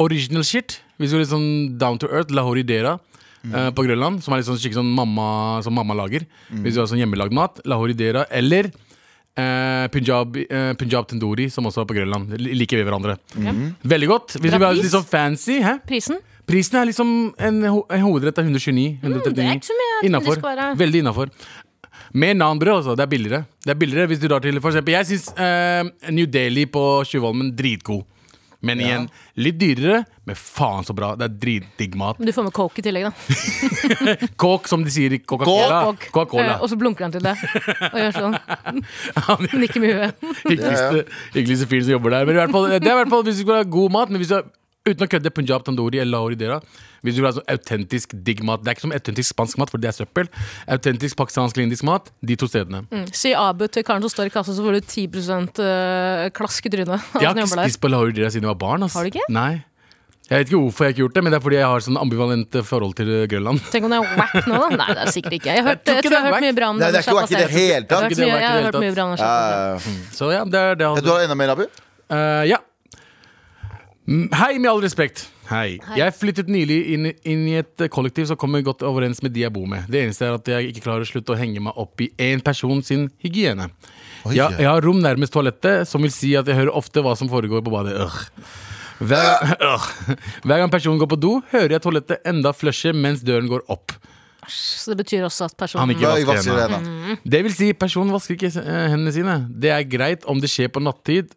[0.02, 2.96] original shit Du vil litt sånn down to earth, lahori dera
[3.44, 6.24] eh, på Grønland, som er litt sånn skikkelig sånn mamma, som mamma lager.
[6.50, 8.70] Hvis du har sånn hjemmelagd mat, lahori dera, eller
[9.37, 12.32] eh, Punjab, eh, Punjab tandoori, som også er på Grønland.
[12.40, 13.18] Li- Liker vi hverandre.
[13.85, 14.37] Veldig godt.
[14.40, 15.76] Hvis du vil ha litt sånn fancy, hæ?
[15.87, 16.18] Prisen?
[16.46, 17.09] Prisen er liksom
[17.42, 19.00] en, ho- en hovedrett av 129.
[19.02, 19.30] 139.
[19.30, 20.37] Mm, det er ikke så mye jeg det Innafor.
[20.78, 21.30] Veldig innafor.
[22.16, 22.94] Med nanbrød, altså.
[22.96, 23.40] Det er billigere.
[23.66, 26.85] Det er billigere hvis du drar til For eksempel, jeg syns eh, New Delhi på
[27.04, 28.04] Tjuvholmen dritgod.
[28.66, 29.07] Men igjen,
[29.40, 31.12] litt dyrere, men faen så bra.
[31.18, 32.18] Det er dritdigg mat.
[32.18, 34.26] Men du får med coke i tillegg, da.
[34.42, 35.81] Coke, som de sier i Coca-Cola.
[35.90, 36.11] Coke.
[36.11, 36.57] Coca-Cola.
[36.57, 37.37] Eh, og så blunker han til det.
[37.92, 38.37] Og gjør sånn.
[39.29, 40.29] Han Nikker med huet.
[40.50, 42.29] hyggeligste, hyggeligste fyren som jobber der.
[42.29, 44.12] Men i hvert fall, det er i hvert fall hvis du skal ha god mat.
[44.12, 44.46] Men hvis du har,
[44.87, 46.61] uten å kødde Punjab tandoori eller lahori dera
[47.06, 49.70] Hvis du vil ha sånn autentisk digg mat Det er ikke som autentisk spansk mat,
[49.72, 50.30] for det er søppel.
[50.76, 52.82] Autentisk pakistansk eller indisk mat, de to stedene.
[52.90, 53.06] Mm.
[53.14, 55.06] Si Abu til karen som står i kassa, så får du 10
[55.62, 57.08] øh, klask i trynet.
[57.20, 58.86] Jeg har ikke spist på lahori siden jeg var barn.
[58.86, 58.98] ass.
[58.98, 59.26] Har du ikke?
[59.32, 59.62] Nei.
[60.26, 61.82] Jeg vet ikke hvorfor jeg ikke har gjort det, men det er fordi jeg har
[61.84, 63.60] sånn ambivalent eh, forhold til eh, Grønland.
[63.70, 64.70] Tenk om det er wack nå, da?
[64.80, 65.52] Nei, det er sikkert ikke.
[65.54, 66.98] Jeg har hørt, Jeg jeg tror jeg har er hørt mye bra om Nei, det
[66.98, 68.16] er ikke wack i det hele tatt.
[68.18, 70.00] jeg har hørt mye bra om ja.
[70.18, 70.90] Så ja, det er det.
[71.06, 71.62] Du har enda mer, Abu?
[72.10, 72.58] Uh, ja.
[74.06, 75.28] Mm, Hei, med all respekt.
[75.50, 75.76] Hei.
[75.98, 79.52] Jeg flyttet nylig inn, inn i et kollektiv som kommer godt overens med de jeg
[79.54, 79.87] bor med.
[79.92, 82.42] Det eneste er at jeg ikke klarer å slutte å henge meg opp i én
[82.44, 83.68] person sin hygiene.
[84.35, 84.48] Ja.
[84.59, 87.62] jeg har rom nærmest toalettet, som vil si at jeg hører ofte hva som foregår
[87.62, 87.94] på badet.
[88.02, 88.18] Ugh.
[89.06, 89.88] Hver, ugh.
[90.42, 93.94] Hver gang personen går på do, hører jeg toalettet enda flushe mens døren går opp.
[94.50, 96.78] Så det betyr også at personen Han ikke vasker jeg hendene.
[96.78, 97.18] hendene.
[97.35, 99.35] Det vil si, personen vasker ikke eh, hendene sine.
[99.50, 101.35] Det er greit om det skjer på nattid,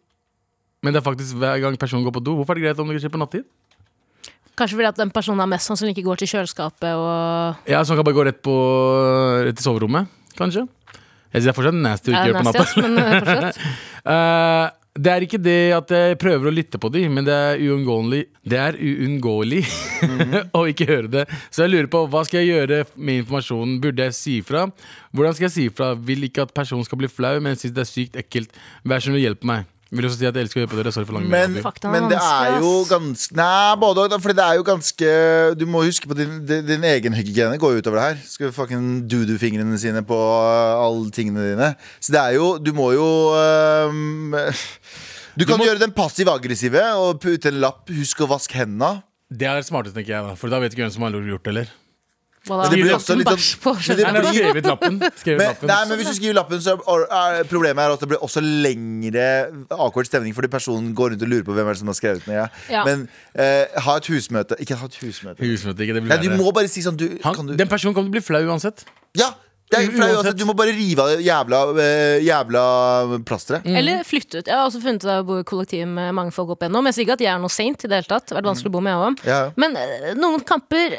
[0.80, 2.36] men det er faktisk hver gang personen går på do.
[2.38, 3.46] Hvorfor er det greit om det skjer på nattid?
[4.60, 7.94] Kanskje fordi at den personen er mest sannsynlig ikke går til kjøleskapet og Ja, Så
[7.94, 8.56] han kan bare gå rett, på,
[9.46, 10.66] rett til soverommet, kanskje?
[11.30, 12.66] Jeg synes det er fortsatt nasty å ikke gjøre på natta.
[12.66, 13.64] Yes, men eh.
[14.10, 17.60] Eh, det er ikke det at jeg prøver å lytte på dem, men det er
[17.60, 19.60] uunngåelig Det er uunngåelig
[20.58, 21.24] å ikke høre det.
[21.52, 23.76] Så jeg lurer på hva skal jeg gjøre med informasjonen?
[23.84, 24.64] Burde jeg si ifra?
[25.12, 25.92] Hvordan skal jeg si ifra?
[25.94, 28.56] Vil ikke at personen skal bli flau, men synes det er sykt ekkelt.
[28.82, 29.68] Vær så snill, hjelp meg.
[29.90, 30.92] Vil også si at jeg elsker å høre på dere.
[30.94, 31.56] Sorry for lang Men.
[31.58, 32.90] Er men det er vanskelig, jo ass.
[32.92, 34.14] ganske Nei, både og.
[34.22, 35.08] For det er jo ganske
[35.58, 38.20] Du må huske på din, din, din egen hygiene går jo utover det her.
[38.30, 41.72] Skal fucking dudu-fingrene sine på uh, alle tingene dine.
[41.98, 43.08] Så det er jo Du må jo
[43.90, 44.30] um,
[45.34, 49.02] Du kan må- gjøre den passiv-aggressive og putte en lapp 'husk å vaske hendene'.
[49.30, 50.22] Det er det smarteste, tenker jeg.
[50.26, 51.68] da For da vet ikke hvem som har gjort det, eller?
[52.40, 52.56] Da?
[52.56, 54.94] Men det blir også litt sånn- men det Nei, nei, blir- skrevet lappen.
[55.20, 55.68] Skrevet Men, lappen.
[55.68, 58.40] nei, men hvis du skriver lappen, så er, er problemet er at det blir også
[58.40, 59.26] lengre
[59.76, 62.24] awkward stemning fordi personen går rundt og lurer på hvem er det som har skrevet
[62.24, 62.38] den.
[62.40, 62.46] Ja.
[62.72, 62.86] Ja.
[62.88, 64.56] Men eh, ha et husmøte.
[64.64, 65.44] Ikke ha et husmøte.
[65.44, 67.68] Husmøte, ikke det blir Nei, du må bare si sånn du, Han, kan du, Den
[67.70, 68.86] personen kommer til å bli flau uansett.
[69.20, 69.34] Ja!
[69.70, 70.34] Det er flau Uansett.
[70.40, 72.62] Du må bare rive av det jævla, eh, jævla
[73.28, 73.68] plasteret.
[73.70, 74.48] Eller flytte ut.
[74.50, 76.88] Jeg har også funnet ut bo jeg bor i kollektiv med mange folk opp igjennom.
[76.90, 78.24] Jeg sier ikke at jeg er noe saint i det hele tatt.
[78.26, 79.22] Det har vært vanskelig å bo med, jeg òg.
[79.30, 79.38] Ja.
[79.62, 80.96] Men eh, noen kamper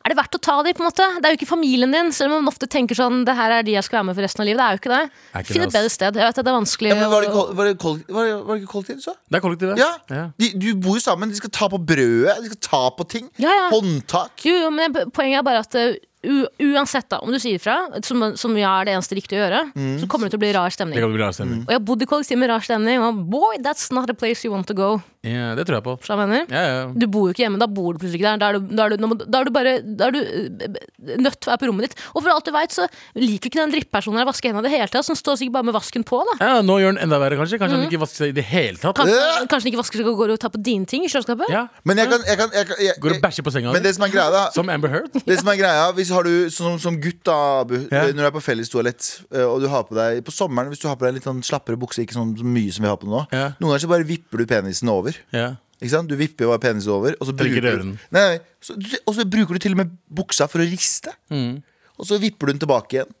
[0.00, 1.06] er det verdt å ta de, på en måte?
[1.20, 3.66] Det er jo ikke familien din, selv om man ofte tenker sånn Det her er
[3.66, 4.60] de jeg skal være med for resten av livet.
[4.60, 5.02] Det er jo ikke det.
[5.42, 6.20] Ikke Finn et bedre sted.
[6.20, 8.24] Jeg vet at det er vanskelig Ja, men var det, kol- var det, kol- var
[8.30, 9.14] det, var det ikke kollektiv du sa?
[9.28, 9.82] Det er kollektivet.
[9.84, 9.90] Ja.
[10.08, 10.24] Ja.
[10.40, 11.28] De, du bor jo sammen.
[11.34, 12.36] De skal ta på brødet.
[12.40, 13.28] De skal ta på ting.
[13.42, 13.66] Ja, ja.
[13.74, 14.46] Håndtak.
[14.48, 16.34] Jo, jo, men poenget er bare at uh, u
[16.74, 19.60] uansett da, om du sier ifra, som, som ja er det eneste riktige å gjøre,
[20.02, 21.00] så kommer det til å bli rar Det stemning.
[21.00, 21.62] kan bli rar stemning.
[21.64, 24.44] Og jeg har bodd i kollektiv med rar stemning, og boy, that's not a place
[24.44, 24.90] you want to go.
[25.20, 25.92] Ja, det tror jeg på.
[26.00, 26.46] Du jeg mener?
[26.48, 26.84] Ja, ja.
[26.96, 28.38] Du bor jo ikke hjemme, da bor du plutselig ikke der.
[28.40, 31.18] Da er du, da er du, du- da er du bare da er du øh,
[31.20, 31.96] nødt til å være på rommet ditt.
[32.14, 32.86] Og for alt du veit, så
[33.20, 35.04] liker ikke den drittpersonen her å vaske hendene i det hele tatt.
[35.04, 36.36] Så han står sikkert bare med vasken på, da.
[36.40, 37.58] ja, Nå gjør den enda verre, kanskje.
[37.60, 38.96] Kanskje han ikke vasker seg i det hele tatt.
[38.96, 39.18] Kanskje,
[39.52, 41.52] kanskje han ikke vasker seg og går og tar på dine ting i kjøleskapet?
[41.52, 43.84] Ja, Men jeg kan, jeg kan, jeg kan jeg, Går og bæsjer på senga Men
[43.84, 45.20] det som er greia, da Som Amber Heard.
[45.28, 48.06] Det som er greia, hvis har du som, som gutt da, Abu, Ja.
[48.08, 50.88] når du er på fellestoalett eh, og du har på deg på sommeren Hvis du
[50.88, 53.08] har på deg litt sånn slappere bukse, ikke sånn så mye som vi har på
[53.10, 55.09] nå, noen ganger så bare vipper du penisen over.
[55.34, 55.54] Ja.
[55.80, 56.10] Ikke sant?
[56.10, 59.56] Du vipper bare penisen over, og så bruker, du, nei, nei, så, og så bruker
[59.56, 61.14] du til og med buksa for å riste.
[61.32, 61.62] Mm.
[62.00, 63.16] Og så vipper du den tilbake igjen.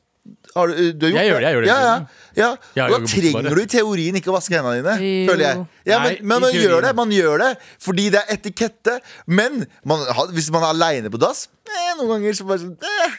[0.54, 2.84] Har du, du har gjort Jeg gjør det, jeg gjør det Ja, ja, ja.
[2.84, 4.96] Og da trenger du i teorien ikke å vaske hendene dine.
[5.00, 5.30] Jo.
[5.30, 5.62] Føler jeg.
[5.88, 7.50] Ja, men, Nei, men man gjør det man gjør det
[7.80, 8.98] fordi det er etikette.
[9.26, 10.04] Men man,
[10.36, 13.16] hvis man er aleine på dass eh, Noen ganger så bare sånn eh,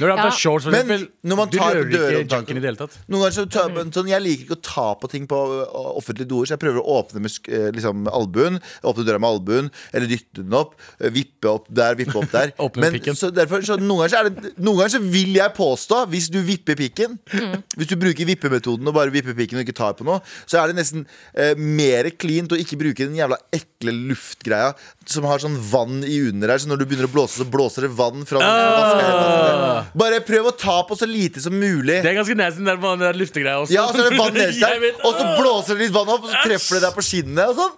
[0.00, 0.30] Når du er på Ja.
[0.36, 2.76] shorts, for Men eksempel, når man du tar rører ikke dørhåndtaket- junken i det hele
[2.76, 2.96] tatt.
[3.08, 5.64] Noen ganger så tar, men sånn, Jeg liker ikke å ta på ting på ø,
[5.96, 8.60] offentlige doer, så jeg prøver å åpne med sk- eh, liksom, albuen.
[8.84, 10.74] Åpne døra med albuen, eller dytte den opp.
[11.00, 12.52] eh, Vippe opp der, vippe opp der.
[12.58, 13.14] Åpne men pikken.
[13.16, 16.28] så derfor, så noen, ganger så er det, noen ganger så vil jeg påstå, hvis
[16.30, 17.18] du vipper pikken
[17.76, 20.72] Hvis du bruker vippemetoden og bare vipper pikken og ikke tar på noe, så er
[20.72, 24.74] det nesten eh, mer cleant å ikke bruke den jævla ekle luftgreia
[25.10, 27.86] som har sånn vann i under her, så når du begynner å blåse, så blåser
[27.86, 29.84] det vann fra den vaskehendene.
[30.02, 32.00] Bare prøv å ta på så lite som mulig.
[32.02, 33.74] Det er ganske nasty den der luftegreia også.
[33.76, 36.26] Ja, og så er det vann nederst der, og så blåser det litt vann opp,
[36.26, 37.52] og så treffer det deg på skinnet.
[37.52, 37.74] Og sånn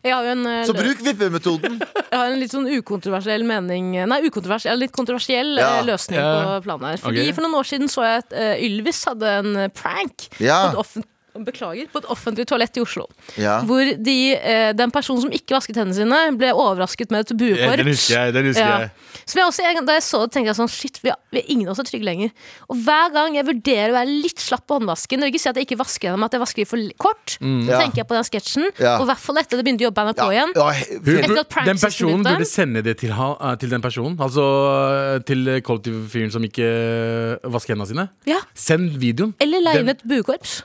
[0.00, 1.78] Jeg har jo en, eh, Så bruk vippemetoden.
[1.80, 5.78] jeg har en litt sånn ukontroversiell mening Nei, ukontroversiell, litt kontroversiell Ja.
[5.80, 6.96] eh, løsning på planen her.
[7.02, 7.32] Fordi okay.
[7.36, 10.70] For noen år siden så jeg at eh, Ylvis hadde en prank Ja.
[10.70, 13.06] på, et offent Beklager, på et offentlig toalett i Oslo.
[13.38, 13.60] Ja.
[13.62, 17.76] Hvor de, eh, den personen som ikke vasket hendene sine, ble overrasket med et buekorps.
[17.76, 18.32] Den husker jeg.
[18.34, 18.78] Den husker Ja.
[18.78, 18.90] jeg.
[19.30, 21.44] Som jeg også, da jeg så det, tenkte jeg sånn Shit, vi, har, vi er
[21.50, 22.30] ingen av oss er trygge lenger.
[22.68, 25.56] Og hver gang jeg vurderer å være litt slapp på håndvasken, og ikke si at
[25.56, 27.78] jeg ikke vasker gjennom, at jeg vasker for kort, kort, så Ja.
[27.78, 28.64] tenker jeg på den sketsjen.
[28.80, 28.96] Ja.
[28.98, 30.52] Og i hvert fall etter det begynte å jobbe på NRK Ja, igjen.
[30.56, 32.36] ja, Etter at den personen begynte.
[32.38, 34.16] burde sende det til, ha, eh, til den personen.
[34.18, 38.08] Altså eh, til kollektivfyren som ikke vasker hendene sine.
[38.26, 38.40] Ja.
[38.54, 39.34] Send videoen.
[39.40, 40.62] Eller leie inn et buekorps.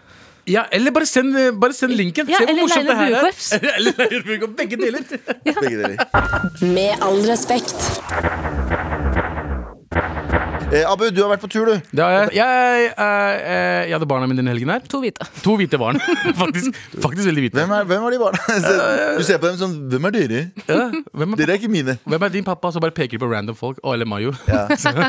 [0.48, 2.28] Ja, eller bare send, bare send linken.
[2.30, 3.32] Ja, Se hvor eller morsomt det her er.
[3.78, 4.54] eller leie et buekorps.
[4.58, 5.00] Begge deler.
[5.62, 5.98] begge deler.
[6.62, 7.80] Med all respekt.
[10.76, 11.76] Eh, Abu, du har vært på tur, du.
[11.96, 12.36] Det har jeg.
[12.36, 14.82] Jeg, eh, eh, jeg hadde barna mine denne helgen her.
[14.92, 15.24] To hvite.
[15.46, 16.02] To hvite barn.
[16.42, 17.56] faktisk, faktisk veldig hvite.
[17.62, 18.42] Hvem er, hvem er de barna?
[19.20, 20.42] Du ser på dem sånn Hvem er dere?
[20.68, 21.96] Ja, hvem, er, Dere er ikke mine.
[22.04, 22.74] hvem er din pappa?
[22.76, 23.80] som bare peker på random folk.
[23.86, 24.34] Å, eller Mayo.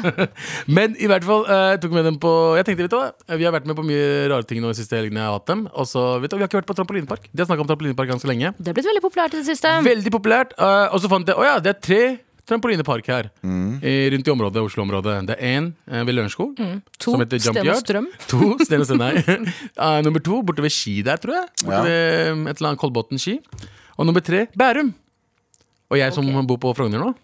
[0.78, 3.38] Men i hvert fall, eh, jeg tok med dem på Jeg tenkte, vet du hva
[3.40, 5.50] Vi har vært med på mye rare ting nå de siste helgene jeg har hatt
[5.50, 5.66] dem.
[5.74, 7.26] Og så, vet du, Vi har ikke vært på trampolinepark.
[7.32, 8.52] De har snakka om trampolinepark ganske lenge.
[8.60, 9.74] Det er blitt veldig populært i det siste.
[9.88, 10.54] Veldig populært.
[10.60, 12.02] eh, og så fant jeg å ja, det er tre
[12.46, 13.80] trampolinepark her Mm.
[13.82, 15.26] i, rundt i området, Oslo-området.
[15.26, 15.72] Det er én
[16.06, 16.82] ved Lørenskog, Mm.
[16.98, 18.06] To som heter Jump Sten og Strøm.
[18.30, 19.14] To, Sten og Strøm, nei.
[19.78, 21.48] uh, nummer to borte ved Ski der, tror jeg.
[21.64, 21.82] Borte Ja.
[21.82, 23.38] ved um, et eller annet Kolbotn ski.
[23.98, 24.94] Og nummer tre Bærum.
[25.90, 27.14] Og jeg som bor på Frogner nå.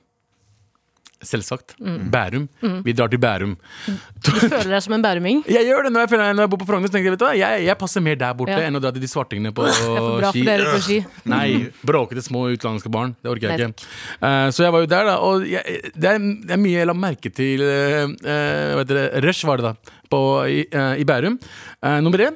[1.26, 1.74] Selvsagt.
[1.80, 2.10] Mm.
[2.12, 2.44] Bærum.
[2.86, 3.54] Vi drar til Bærum.
[3.86, 5.42] Du føler deg som en bæruming.
[5.56, 6.92] Jeg gjør det når jeg, føler, når jeg bor på Frogner.
[6.92, 8.66] Tenker jeg, vet du jeg, jeg passer mer der borte Ja.
[8.66, 10.44] enn å dra til de svartingene på ski.
[10.44, 10.98] på ski.
[11.34, 11.46] Nei,
[11.86, 13.16] bråkete små utenlandske barn.
[13.22, 13.90] Det orker jeg Nei, ikke.
[14.22, 15.16] Uh, så jeg var jo der, da.
[15.24, 17.62] Og jeg, det, er, det er mye jeg la merke til.
[17.62, 19.08] Uh, vet dere.
[19.26, 19.98] Rush var det, da.
[20.12, 21.38] På, i, uh, I Bærum.
[21.82, 22.34] Eh, nummer én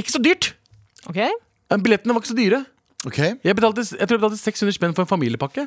[0.00, 0.52] ikke så dyrt!
[1.10, 1.18] Ok?
[1.20, 2.62] Eh, Billettene var ikke så dyre.
[3.08, 5.62] Ok Jeg, betalte, jeg tror jeg betalte 600 spenn for en familiepakke.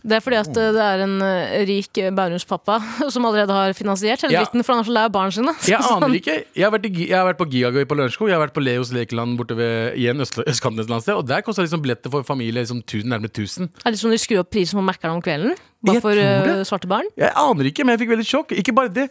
[0.00, 2.78] Det er fordi at eh, det er en eh, rik eh, Bærumspappa
[3.14, 4.40] som allerede har finansiert hele Ja.
[4.46, 5.52] dritten, for han er så lei av barna sine.
[5.68, 6.36] Jeg aner ikke.
[6.56, 8.30] Jeg har vært, i, jeg har vært på Giagøy på Lørenskog.
[8.32, 11.20] Jeg har vært på Leos lekeland borte ved igjen øst, østkanten et eller annet sted.
[11.20, 13.68] Og der kosta liksom billetter for familie liksom tusen, nærmere 1000.
[13.84, 15.60] Er det sånn de skrur opp prisen på Mækkern om kvelden?
[15.84, 17.12] Bare Jeg for svarte barn?
[17.20, 18.56] Jeg aner ikke, men jeg fikk veldig sjokk.
[18.64, 19.10] Ikke bare det.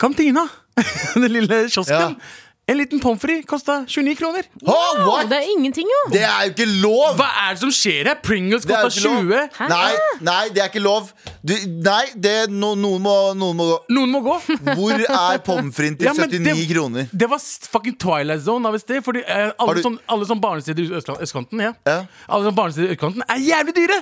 [0.00, 0.46] Kantina!
[1.16, 2.16] Den lille kiosken.
[2.16, 2.45] Ja.
[2.68, 4.46] En liten pommes frites kosta 29 kroner.
[4.66, 5.28] Oh, what?
[5.30, 5.98] Det er ingenting, jo!
[6.10, 7.12] Det er jo ikke lov!
[7.20, 8.16] Hva er det som skjer her?
[8.26, 9.28] Pringles Det kosta ikke lov.
[9.60, 9.68] 20.
[9.70, 9.92] Nei,
[10.26, 11.12] nei, det er ikke lov.
[11.46, 11.52] Du,
[11.86, 13.76] nei, det, no, noen, må, noen må gå.
[13.94, 14.34] Noen må gå.
[14.72, 17.06] Hvor er pommes frites til Ja, 79 det- kroner?
[17.22, 17.44] Det var
[17.76, 18.98] fucking Twilight Zone av et sted.
[19.06, 21.70] Fordi eh, alle, du- sånn, alle sånn barnesteder i østkanten ja.
[21.86, 22.00] Ja.
[22.26, 24.00] Alle sånn barnesteder i østkanten er jævlig dyre!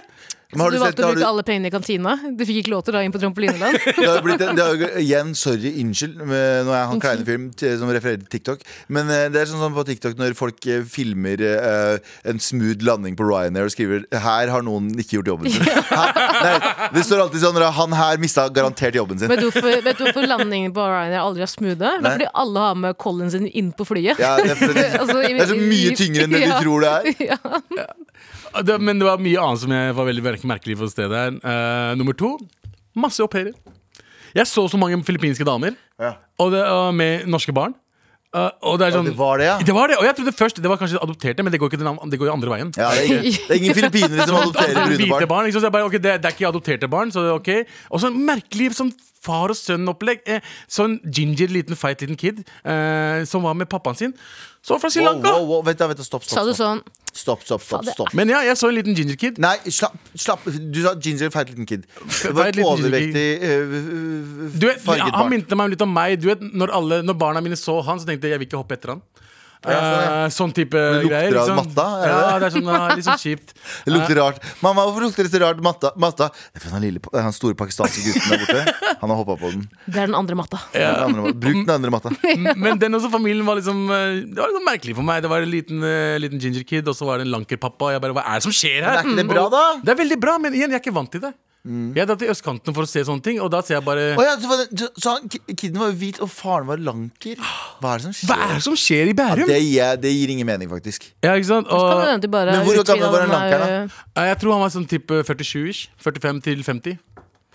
[0.55, 2.15] Så du du sett, valgte å bruke du, alle pengene i kantina?
[2.39, 3.79] Du fikk ikke lov til å dra inn på trampolineland?
[3.99, 6.29] det har jo blitt en, det har igjen, sorry, unnskyld Når
[6.65, 8.65] Nå er jeg han kleine film som refererer til TikTok.
[8.95, 12.85] Men eh, det er sånn som på TikTok når folk eh, filmer uh, en smooth
[12.87, 15.69] landing på Ryanair og skriver 'Her har noen ikke gjort jobben sin'.
[16.45, 16.55] Nei,
[16.95, 19.33] det står alltid sånn 'Han her mista garantert jobben sin'.
[19.33, 21.79] Vet du hvorfor, vet landingen på Ryanair aldri er smoothe?
[21.79, 24.21] Det er fordi alle har med Colin sin inn på flyet.
[24.21, 27.13] Ja, det, er Altså, det er så mye tyngre enn det du tror det er.
[27.31, 27.87] Ja.
[28.63, 31.33] Det, men det var mye annet som jeg var veldig merkelig på stedet her.
[31.43, 32.37] Eh, nummer to
[32.95, 33.55] masse au pairer.
[34.35, 36.13] Jeg så så mange filippinske damer Ja.
[36.39, 37.75] og det, uh, med norske barn.
[38.35, 39.59] Uh, og det er Ja, sånn det var det, ja.
[39.63, 41.79] Det var det, og jeg trodde først det var kanskje adopterte, men det går ikke
[41.79, 42.73] den, det går jo andre veien.
[42.75, 45.29] Ja, det, er ingen, det er ingen filippinere som adopterer brune barn.
[45.31, 45.45] barn.
[45.47, 45.63] liksom.
[45.63, 47.13] Så jeg bare, ok, det, det er ikke adopterte barn.
[47.15, 47.51] Så det er ok
[47.95, 48.91] Og så merkelig sånn
[49.25, 50.23] far og sønn-opplegg.
[50.29, 54.13] Eh, sånn ginger, liten, feit liten kid eh, som var med pappaen sin.
[54.65, 55.33] Så fra Sri Lanka.
[55.37, 55.65] wow, wow.
[55.67, 56.85] Vent, da, vent, stopp, stopp, Sa du stopp, stopp.
[56.85, 58.09] sånn Stopp, stopp, stopp, stopp.
[58.19, 59.37] Men ja, jeg så en liten ginger kid.
[59.39, 60.49] Nei, slapp, slapp.
[60.51, 61.85] Du sa ginger, feit liten kid.
[62.11, 63.77] Det var et overvektig uh,
[64.51, 65.31] Du vet, han barn.
[65.31, 66.17] minte meg litt om meg.
[66.19, 68.59] Du vet, når, alle, når barna mine så han, så tenkte jeg jeg vil ikke
[68.65, 69.05] hoppe etter han.
[69.65, 70.53] Ja, sånn, ja.
[70.53, 71.37] Eh, type lukter greier.
[71.41, 71.57] av liksom.
[71.61, 72.47] matta, er det Ja, det?
[72.47, 73.55] er sånn, litt sånn kjipt.
[73.87, 74.39] Det lukter rart.
[74.65, 75.93] Mamma, hvorfor lukter det så rart matta?
[75.97, 76.29] matta?
[76.53, 79.51] Det er fordi han, lille, han store pakistanske gutten der borte Han har hoppa på
[79.55, 79.65] den.
[79.87, 80.61] Det er den andre matta.
[80.75, 81.33] Den andre.
[81.45, 82.13] Bruk den andre matta.
[82.65, 85.23] Men den også familien var liksom eh, Det var liksom merkelig for meg.
[85.25, 87.91] Det var en liten, eh, liten ginger kid, og så var det en lankerpappa.
[87.91, 89.01] Og jeg bare, hva er det som skjer Men her?
[89.01, 89.65] er ikke det bra, da?
[89.85, 91.33] Det er veldig bra, men igjen, jeg er ikke vant til det.
[91.65, 94.25] Jeg drar til østkanten for å se sånne ting, og da ser jeg bare oh,
[94.27, 97.41] ja, så, så, så han, Kiden var jo hvit, og faren var lanker.
[97.81, 98.29] Hva er det som skjer?
[98.29, 99.49] Hva er det som skjer i Bærum?
[99.49, 101.09] Det, gir, det gir ingen mening, faktisk.
[101.25, 101.73] Ja, ikke sant?
[101.73, 102.21] Og, Men
[102.69, 105.89] hvor gammel var han lanker, lankeren, der- eh, jeg tror han var sånn type 47-ish.
[106.05, 106.99] 45 til 50.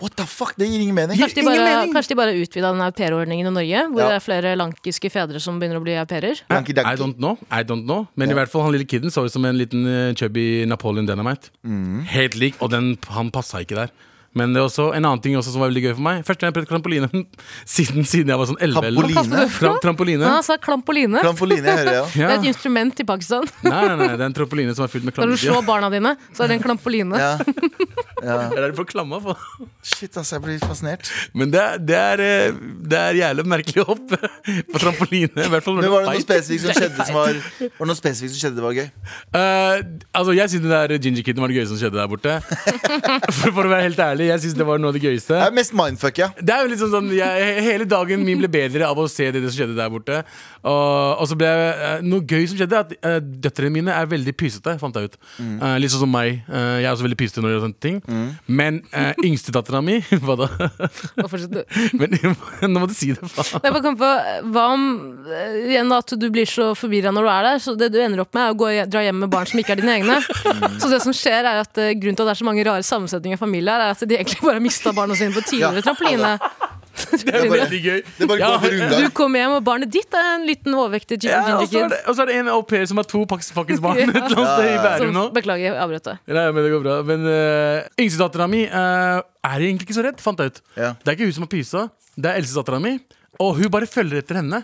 [0.00, 0.54] What the fuck?
[0.56, 1.18] Det gir ingen mening.
[1.20, 1.92] Kanskje de bare, mening.
[1.94, 4.08] kanskje de bare utvida den aupairordningen i Norge, hvor Ja.
[4.08, 6.40] det er flere lankiske fedre som begynner å bli au pairer.
[6.50, 7.36] I don't know.
[7.50, 9.84] I don't know Men i hvert fall han lille kiden så ut som en liten
[9.86, 11.50] eh, chubby Napoleon Dynamite.
[11.64, 12.04] Mm.
[12.06, 13.90] Helt lik, og den, han passa ikke der.
[14.38, 16.20] Men det er også en annen ting også som var veldig gøy for meg.
[16.26, 17.08] Første gang jeg prøvde trampoline
[17.74, 19.10] siden, siden jeg var sånn 11 eller noe.
[19.10, 19.46] Trampoline?
[19.56, 20.26] Tra trampoline.
[20.28, 21.22] Ja, altså klampoline.
[21.24, 22.12] Klampoline jeg hører jeg.
[22.20, 22.28] Ja.
[22.30, 23.48] Det er et instrument i Pakistan.
[23.66, 25.50] Nei, nei, nei, det er en trampoline som er fylt med Når du klamydia.
[25.50, 27.18] slår barna dine, så er det en klampoline.
[27.18, 27.32] Ja.
[28.20, 29.34] Det er det du får klamma på.
[29.82, 31.10] Shit, altså, jeg blir fascinert.
[31.34, 32.58] Men det er, det er, eh,
[32.92, 35.46] det er jævlig merkelig å hoppe på trampoline.
[35.46, 37.88] I hvert fall når Men var det noe spesifikt som skjedde som var Var det
[37.90, 38.88] noe spesifikt som skjedde det var gøy?
[39.32, 39.76] Uh,
[40.20, 42.36] altså, jeg syns det der Ginger Kitten var det gøyeste som skjedde der borte.
[43.40, 45.34] For, for å være helt ærlig, jeg syns det var noe av det gøyeste.
[45.34, 46.28] Det er mest mindfuck, ja.
[46.36, 49.28] Det er jo litt sånn, sånn jeg, Hele dagen min ble bedre av å se
[49.30, 50.20] det, det som skjedde der borte.
[50.60, 54.08] Og, og så ble jeg, eh, Noe gøy som skjedde, at uh, døtrene mine er
[54.10, 55.16] veldig pysete, fant jeg ut.
[55.40, 56.42] Eh, litt sånn som meg.
[56.50, 58.00] Uh, jeg er også veldig pysete når det gjør sånne ting.
[58.60, 60.48] Men uh, yngstedattera mi Hva da?
[61.96, 62.16] Men
[62.72, 63.62] nå må du si det, faen.
[63.64, 64.10] Jeg bare kom på,
[64.54, 64.86] Hva om
[65.70, 67.62] igjen at du blir så forvirra når du er der?
[67.62, 69.76] Så det du ender opp med, er å gå, dra hjem med barn som ikke
[69.76, 70.18] er dine egne.
[70.80, 71.68] Så det som skjer er at
[72.00, 74.42] Grunnen til at det er så mange rare sammensetninger i familier, er at de egentlig
[74.42, 75.86] bare har mista barna sine på tidligere Ja.
[75.88, 76.34] trampoline.
[77.00, 78.00] Det er veldig gøy.
[78.18, 81.30] Det bare Ja, Du kom kommer hjem, og barnet ditt er en liten overvektig gi-
[81.30, 83.06] Ja, og ginger så er det, og så er det en au pair som har
[83.08, 85.22] to pakkis- pakkisbarn et eller annet sted i Bærum nå.
[85.32, 86.18] Beklager, jeg avbrøt deg.
[86.36, 86.96] Nei, men det går bra.
[87.08, 90.60] Men uh, yngstedattera mi uh, er egentlig ikke så redd, fant jeg ut.
[90.76, 90.92] Ja.
[91.00, 91.86] Det er ikke hun som har pysa,
[92.20, 92.96] det er eldstedattera mi.
[93.40, 94.60] Og hun bare følger etter henne.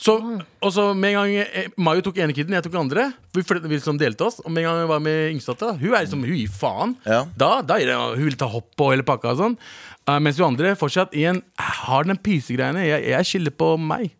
[0.00, 0.16] Så,
[0.60, 3.08] og så med en gang eh, Mayo tok ene kiden, jeg tok andre.
[3.34, 6.06] Vi, vi liksom delte oss Og med en gang jeg var med yngstedattera, hun er
[6.06, 6.96] liksom, hun gir faen.
[7.06, 7.22] Ja.
[7.38, 9.56] Da, da gir det, Hun vil ta hopp på hele pakka og sånn.
[10.04, 12.82] Uh, mens hun andre fortsatt igjen har den pysegreiene.
[12.84, 14.12] Jeg, jeg skylder på meg.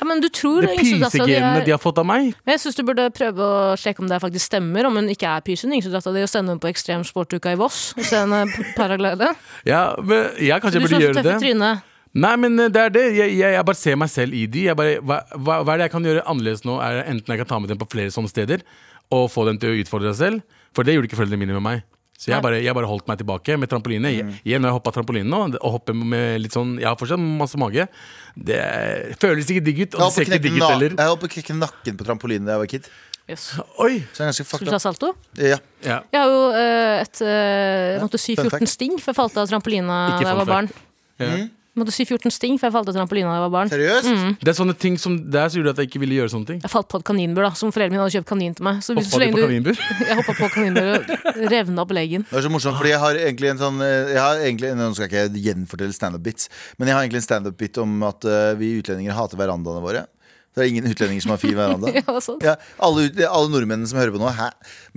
[0.00, 2.32] Ja, men du tror Det di pysegenene er de har fått av meg.
[2.46, 5.28] Men jeg syns du burde prøve å sjekke om det faktisk stemmer, om hun ikke
[5.28, 5.74] er pysen.
[5.76, 8.42] Yngstedattera di, og sende henne på ekstremsportuka i Voss og se henne
[8.78, 9.32] paraglide.
[9.68, 11.72] Ja, men jeg kanskje Du burde som så gjøre det.
[12.14, 13.04] Nei, men eh, det er det.
[13.14, 14.64] Jeg, jeg, jeg bare ser meg selv i de.
[14.66, 16.80] Jeg bare, hva, hva, hva er det jeg kan gjøre annerledes nå?
[16.82, 18.64] Er det Enten jeg kan ta med dem på flere sånne steder
[19.14, 20.58] og få dem til å utfordre seg selv.
[20.74, 21.84] For det gjorde ikke foreldrene mine med meg.
[22.20, 24.10] Så jeg bare, jeg bare holdt meg tilbake med trampoline.
[24.12, 27.18] Jeg- Igjen når jeg hoppa trampoline nå, og hopper med litt sånn Jeg har fortsatt
[27.18, 27.86] masse mage.
[28.36, 28.58] Det
[29.22, 30.90] føles ikke digg ut, Jeg og det ser ikke digg ut heller.
[30.98, 32.90] jeg holdt på å knekke nakken på trampolinen da jeg var kid.
[33.30, 33.46] Yes.
[33.78, 34.02] Oi!
[34.18, 35.14] Jeg fucked du ta salto?
[35.38, 35.56] Ja.
[35.86, 36.00] Ja.
[36.12, 39.36] Jeg har jo eh, et eh, Jeg måtte sy fun 14 sting før jeg falt
[39.38, 40.70] av trampolina da jeg var barn.
[41.20, 41.26] Ja.
[41.30, 41.50] Jeg
[41.80, 43.72] måtte sy 14 sting for jeg falt av trampolina da jeg var barn.
[43.72, 44.10] Seriøst?
[44.10, 44.36] Mm.
[44.40, 46.60] Det er sånne ting som Der som gjorde at jeg ikke ville gjøre sånne ting.
[46.62, 48.82] Jeg falt på et kaninbur, da, som foreldrene mine hadde kjøpt kanin til meg.
[48.84, 49.82] Så, Hoppa så du lenge på kaninbur?
[50.10, 52.28] jeg hoppa på kaninbur og revna opp leggen.
[52.30, 54.92] Det er så morsomt, fordi jeg har egentlig en sånn eh, jeg har egentlig, Nå
[54.96, 58.74] skal jeg ikke gjenfortelle standup-bits, men jeg har egentlig en standup-bit om at eh, vi
[58.80, 60.06] utlendinger hater verandaene våre.
[60.50, 61.92] Det er ingen utlendinger som har fin veranda.
[62.42, 64.48] Ja, er alle, alle nordmennene som hører på nå, hæ?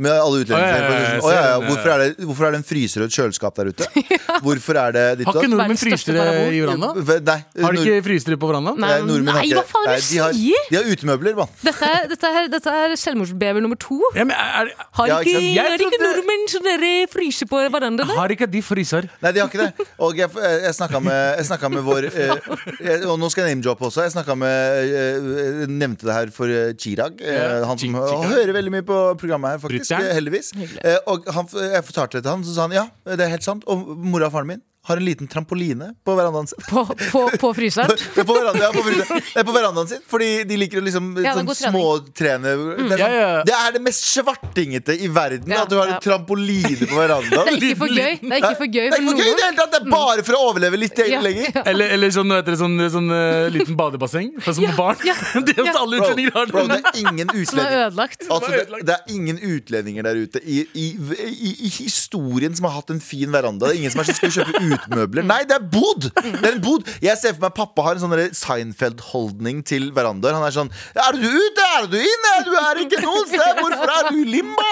[0.02, 3.60] Med alle ja, ja, hvorfor, er det, hvorfor er det en fryser og et kjøleskap
[3.60, 3.88] der ute?
[4.44, 6.90] Hvorfor er det ditt Har ikke nordmenn frysere i veranda?
[6.98, 8.74] Nei, Har de ikke frysere på veranda?
[8.82, 10.66] Nei, nei, nei, hva faen er Nei, de har, sier?
[10.72, 11.54] de har utemøbler, mann.
[11.62, 14.00] Dette er, dette er, dette er selvmordsbever nummer to.
[14.18, 15.86] Ja, men er, er, Har Ja, ikke, ikke sant?
[15.86, 18.18] Ikke nordmenn som dere fryser på verandaene?
[18.18, 19.10] har ikke de fryser?
[19.22, 19.88] Nei, de har ikke det.
[20.02, 20.34] Og jeg,
[20.66, 22.34] jeg snakka med, med vår eh,
[22.80, 24.08] jeg, Og nå skal jeg name-droppe også.
[24.08, 27.22] Jeg snakket med eh, nevnte det her for eh, Chirag.
[27.22, 28.26] eh, Ja, han som Chirag.
[28.34, 29.92] hører veldig mye på programmet her, faktisk.
[29.98, 30.52] Eh, Heldigvis.
[30.58, 30.98] Hyggelig.
[31.08, 32.86] og han, jeg fortalte det til han, så sa han ja,
[33.16, 33.64] det er helt sant.
[33.68, 36.60] Og mora og faren min har en liten trampoline på verandaen sin.
[36.70, 36.82] På,
[37.12, 37.88] på, på fryseren?
[38.16, 41.06] Det er på, verandaen, ja, på, er på verandaen sin, fordi de liker å liksom
[41.24, 42.52] Ja, sånn småtrene.
[42.60, 42.90] Mm.
[42.92, 43.30] Det, Ja, sånn, ja.
[43.48, 45.96] det er det mest svartingete i verden Ja, at du har ja.
[45.96, 47.48] en trampoline på verandaen.
[47.48, 48.18] Det er ikke for gøy.
[48.20, 49.68] Det er ikke for gøy Det er for ikke for gøy det er, hele!
[49.74, 51.48] Det er bare for å overleve litt Ja, lenger.
[51.56, 51.64] ja.
[51.74, 55.00] Eller, eller sånn, heter det, sånn, sånn uh, liten badebasseng for som Ja, barn.
[55.08, 55.16] ja,
[55.48, 55.78] det er ja.
[55.80, 56.82] alle utlendinger har bro, det.
[56.92, 58.28] er ingen Som er utlendinger ødelagt.
[58.28, 60.88] Altså, det, det er ingen utlendinger der ute i, i,
[61.32, 63.70] i, i historien som har hatt en fin veranda.
[63.72, 65.26] Det er ingen som er som skal kjøpe utmøbler.
[65.28, 66.10] Nei, det er bod!
[66.14, 70.38] Det er en bod Jeg ser for meg pappa har en sånn Seinfeld-holdning til verandaer.
[70.38, 71.68] Han er sånn Er du ute?
[71.80, 72.34] Er du inne?
[72.48, 73.62] Du er ikke noe sted!
[73.62, 74.70] Hvorfor er du limba?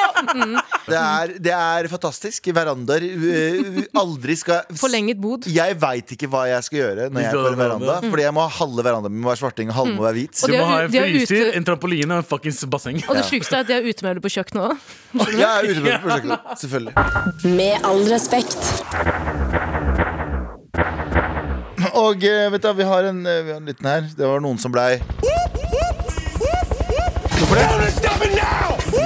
[0.88, 2.52] Det er, det er fantastisk.
[2.56, 5.48] Verandaer uh, aldri skal Forlenget bod.
[5.52, 7.98] Jeg veit ikke hva jeg skal gjøre når jeg får en veranda.
[8.06, 10.42] Fordi jeg må ha halve verandaen min må være svarting og halve må være hvit.
[10.42, 13.02] Du må er ha en er fryser, en trampoline og en fuckings basseng.
[13.08, 14.92] Og det sjukeste er at de har utemøbler på kjøkkenet òg.
[15.38, 16.54] Jeg er ute på prosjektet.
[16.64, 16.94] Selvfølgelig.
[17.58, 19.61] Med all respekt.
[22.00, 24.08] Og eh, vet du, vi har en, eh, vi har en liten her.
[24.18, 25.02] Det var noen som blei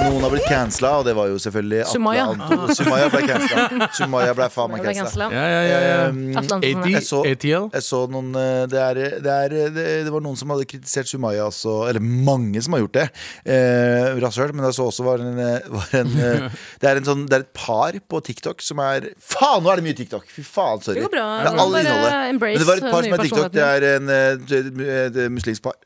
[0.06, 2.26] noen har blitt cancela, og det var jo selvfølgelig Sumaya.
[2.32, 3.88] Anton- Sumaya ble cancela.
[3.98, 5.28] Sumaya ble faen meg cancella cancela.
[5.34, 5.98] Ja, ja, ja, ja.
[6.10, 6.86] Um.
[6.86, 7.66] Jeg så- ATL.
[7.74, 11.10] Jeg så noen eh, det, er, det, er, det, det var noen som hadde kritisert
[11.10, 13.06] Sumaya også, eller mange som har gjort det.
[13.44, 14.54] Eh, Rasshøl.
[14.56, 16.46] Men jeg så også var en, eh, var en eh,
[16.82, 19.80] det, er en sånn, det er et par på TikTok som er Faen, nå er
[19.80, 20.26] det mye TikTok!
[20.30, 21.00] Fy faen, sorry.
[21.00, 21.26] Det går bra.
[21.42, 22.40] Det er all innholdet.
[22.40, 23.52] Men det var et par som er TikTok.
[23.56, 24.54] Det er en, et,
[24.96, 25.76] et muslimsk par.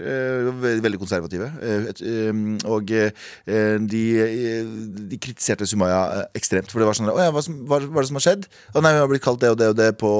[0.85, 1.49] veldig konservative.
[1.61, 2.03] et,
[2.69, 2.91] og
[3.91, 4.05] de,
[5.11, 6.71] de kritiserte Sumaya eh, ekstremt.
[6.73, 8.47] For det var sånn Å ja, hva, som, hva, hva er det som har skjedd?
[8.75, 10.11] Å nei, hun har blitt kalt det og det og det på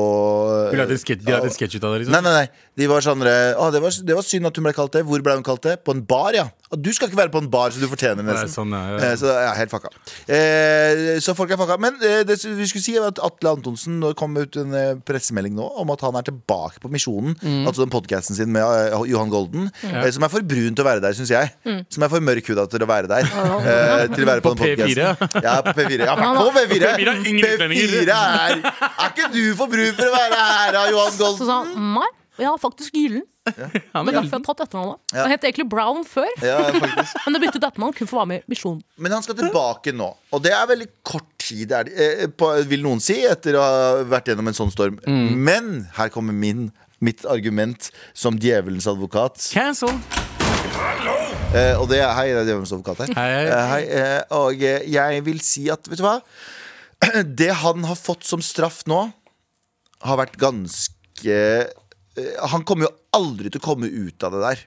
[0.73, 2.15] De lagde en sketsj- de lagde en sketsj ut av det, liksom.
[2.17, 2.65] Nei, nei, nei.
[2.81, 5.05] De var sånn Å, det var, det var synd at hun ble kalt det.
[5.09, 5.77] Hvor ble hun kalt det?
[5.85, 6.47] På en bar, ja.
[6.71, 8.53] Og du skal ikke være på en bar, så du fortjener det Nei, nesten.
[8.55, 8.99] sånn, ja, ja.
[9.11, 9.91] Eh, Så ja, helt fucka.
[10.31, 11.77] Eh, så folk er fucka.
[11.83, 15.57] Men eh, det vi skulle si var at Atle Antonsen kom ut en eh, pressemelding
[15.59, 17.35] nå om at han er tilbake på Misjonen.
[17.43, 17.65] Mm.
[17.69, 19.69] Altså den podkasten sin med eh, Johan Golden.
[19.91, 21.53] eh, som er for brun til å være der, syns jeg.
[21.91, 23.27] Som er for mørkhuda til å være der.
[23.27, 23.80] eh,
[24.15, 25.09] til å være på, På den P4.
[25.45, 26.07] Ja, på P4.
[26.07, 26.71] Ja, men på P4!
[26.71, 28.15] P4 er ingen utlendinger.
[28.15, 31.93] Er Er ikke du for brun for å være her, Johan Johan Så sa han
[31.99, 32.09] nei,
[32.41, 33.27] jeg har faktisk gyllen.
[33.51, 34.99] Han Det er er derfor jeg har tatt etternavnet.
[35.11, 35.23] Ja.
[35.25, 38.31] Han het egentlig Brown før, Ja, faktisk men det byttet etternavn kun for å være
[38.33, 38.83] med i Misjonen.
[39.01, 42.51] Men han skal tilbake nå, og det er veldig kort tid, er det, eh, på,
[42.71, 45.01] vil noen si, etter å ha vært gjennom en sånn storm.
[45.07, 46.69] Men her kommer min,
[47.01, 49.41] mitt argument som djevelens advokat.
[49.51, 49.91] Cancel.
[49.91, 51.20] Eh,
[51.51, 53.15] og det er Hei, det er djevelens advokat her.
[53.19, 53.45] Hei, hei.
[53.51, 56.21] Eh, hei, eh, og eh, jeg vil si at, vet du hva?
[57.41, 59.01] Det han har fått som straff nå,
[60.07, 64.63] har vært ganske eh, Han kommer jo aldri til å komme ut av det der.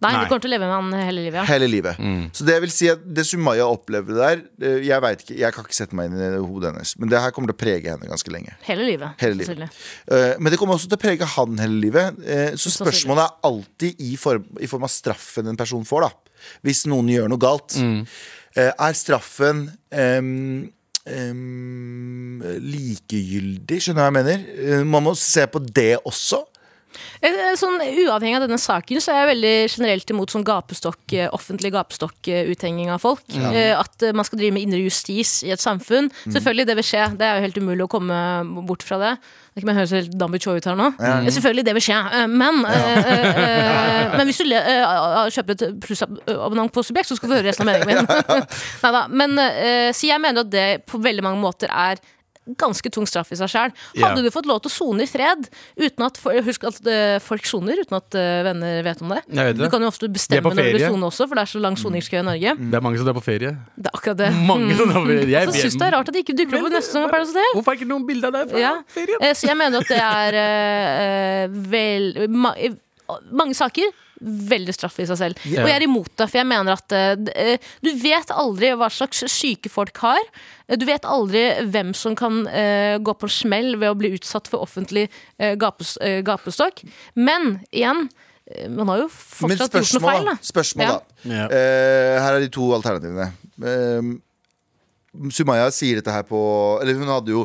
[0.00, 0.20] Nei, Nei.
[0.24, 1.36] du kommer til å leve med han hele livet.
[1.42, 1.44] Ja.
[1.50, 1.98] Hele livet.
[2.32, 5.66] Så det vil si at det Sumaya opplevde der eh, Jeg vet ikke, jeg kan
[5.66, 8.08] ikke sette meg inn i hodet hennes, men det her kommer til å prege henne
[8.08, 8.54] ganske lenge.
[8.64, 9.12] Hele livet.
[9.20, 9.76] Hele livet.
[10.08, 12.16] Eh, Men det kommer også til å prege han hele livet.
[12.24, 16.36] Uh, Så spørsmålet er alltid i form, i form av straffen en person får, da.
[16.64, 17.76] Hvis noen gjør noe galt.
[17.76, 20.64] Eh, Er straffen um,
[21.04, 23.82] um, likegyldig?
[23.84, 24.84] Skjønner du hva jeg mener?
[24.88, 26.40] Man må se på det også.
[27.20, 31.28] Eh, Sånn, uavhengig av denne saken så er jeg veldig generelt imot sånn gapestokk, eh,
[31.36, 33.22] offentlig gapestokk-uthenging av folk.
[33.34, 33.78] Ja.
[33.80, 36.10] At eh, man skal drive med indre justis i et samfunn.
[36.26, 37.04] Selvfølgelig, det vil skje.
[37.20, 38.18] Det er jo helt umulig å komme
[38.68, 39.14] bort fra det.
[39.58, 40.86] Det jeg høres helt Dambi Choi ut her nå.
[41.02, 41.98] Eh, Selvfølgelig, det vil skje.
[42.20, 47.18] Eh, Men, eh, eh, eh, men hvis du eh, kjøper et plussabonnement på Subjekt, så
[47.18, 48.46] skal du høre resten av meningen min.
[48.84, 52.00] Neida, Men eh, så jeg mener at det på veldig mange måter er
[52.58, 53.72] ganske tung straff i seg sjøl.
[54.00, 54.22] Hadde Ja.
[54.22, 55.48] du fått lov til å sone i fred
[55.78, 59.22] uten at Husk at eh, folk soner uten at eh, venner vet om det.
[59.28, 60.88] Vet Du kan jo ofte er bestemme når du vil ferie.
[60.90, 62.54] sone også, for det er så lang soningskø i Norge.
[62.58, 63.52] Det er mange som drar på ferie.
[63.76, 64.30] Det er akkurat det.
[64.46, 65.28] Mange som drar på ferie.
[65.30, 67.34] Jeg syns det er rart at det ikke dukker opp i neste sesong av Paradise
[67.36, 67.54] Hotel.
[67.56, 68.74] Hvorfor er ikke noen bilder av deg fra Ja.
[68.88, 69.18] ferien?
[69.22, 72.54] Eh, Så jeg mener at det er uh, vel ma
[73.32, 73.90] Mange saker
[74.20, 75.42] veldig straff i seg selv.
[75.48, 79.24] Og jeg er imot det, for jeg mener at uh, du vet aldri hva slags
[79.32, 80.20] syke folk har.
[80.68, 84.12] Eh, Du vet aldri hvem som kan uh, gå på en smell ved å bli
[84.18, 85.08] utsatt for offentlig
[85.40, 85.96] uh, gapes,
[86.26, 86.82] gapestokk.
[87.16, 88.08] Men igjen,
[88.74, 90.36] man har jo fortsatt gjort noe feil, da.
[90.42, 90.96] Spørsmål, Ja.
[91.22, 91.44] da.
[91.54, 93.28] Eh, her er de to alternativene.
[93.62, 94.08] Eh,
[95.34, 96.38] Sumaya sier dette her på
[96.80, 97.40] Eller hun hadde jo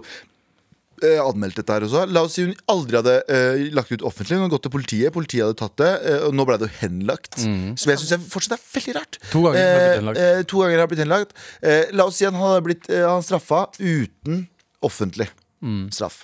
[1.04, 2.04] anmeldt dette her også.
[2.10, 4.38] La oss si hun aldri hadde eh, lagt ut offentlig.
[4.38, 6.78] Hun hadde gått til politiet, politiet hadde tatt det, eh, og nå ble det jo
[6.82, 7.36] henlagt.
[7.42, 9.20] Som jeg syns fortsatt er veldig rart.
[9.34, 10.22] To ganger har blitt henlagt.
[10.22, 11.36] Eh, eh, to ganger har blitt henlagt.
[11.62, 14.46] Eh, la oss si han hadde blitt eh, han straffa uten
[14.86, 15.28] offentlig
[15.96, 16.22] straff.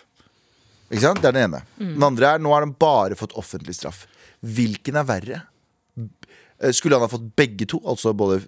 [0.92, 1.22] Ikke sant?
[1.24, 1.64] Det er den ene.
[1.82, 4.06] Den andre er nå har han bare fått offentlig straff.
[4.44, 5.42] Hvilken er verre?
[6.62, 8.42] Eh, Skulle han ha fått begge to, altså både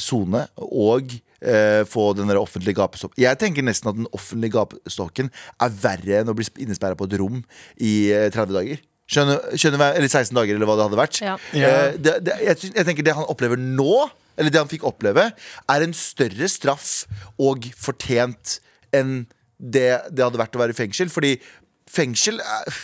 [0.00, 1.12] sone og
[1.44, 3.20] eh, få den der offentlige gapestokken?
[3.22, 5.30] Jeg tenker nesten at den offentlige gapestokken
[5.62, 7.40] er verre enn å bli innesperra på et rom
[7.78, 8.82] i eh, 30 dager.
[9.04, 11.20] Skjønner, skjønner Eller 16 dager, eller hva det hadde vært.
[11.24, 11.36] Ja.
[11.52, 14.06] Eh, det, det, jeg, jeg tenker det han opplever nå,
[14.40, 15.28] eller det han fikk oppleve,
[15.70, 17.04] er en større straff
[17.38, 18.58] og fortjent
[18.94, 19.24] enn
[19.58, 21.12] det det hadde vært å være i fengsel.
[21.12, 21.36] Fordi
[21.90, 22.80] fengsel er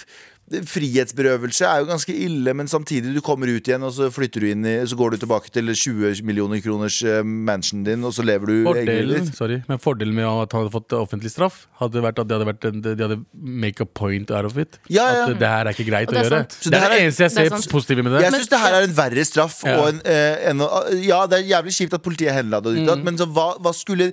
[0.50, 4.48] Frihetsberøvelse er jo ganske ille, men samtidig du kommer ut igjen, og så flytter du
[4.50, 8.50] inn i Så går du tilbake til 20 millioner kroners mansion din, og så lever
[8.50, 12.28] du Fordelen, sorry, men fordelen med at han hadde fått offentlig straff, hadde vært at
[12.30, 14.80] de hadde, vært en, de hadde make a point out of it.
[14.90, 15.24] Ja, ja.
[15.28, 16.42] At det her er ikke greit å det er gjøre.
[16.50, 17.70] Så Det det er det eneste jeg er ser sant.
[17.72, 18.24] positive med det.
[18.26, 19.60] Jeg syns det her er en verre straff.
[19.66, 19.76] Ja.
[19.80, 20.64] Og en, eh, enn
[21.06, 23.04] ja, det er jævlig kjipt at politiet henla det, ditt Mm.
[23.06, 24.08] men så hva, hva skulle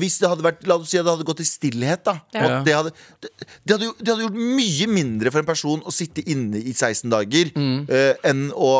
[0.00, 2.16] Hvis det hadde vært La oss si at det hadde gått i stillhet, da.
[2.34, 2.40] Ja.
[2.58, 2.90] Og det, hadde,
[3.22, 6.72] det, det, hadde, det hadde gjort mye mindre for en person å sitte inne i
[6.72, 7.84] 16 dager Mm.
[7.90, 8.72] uh, enn å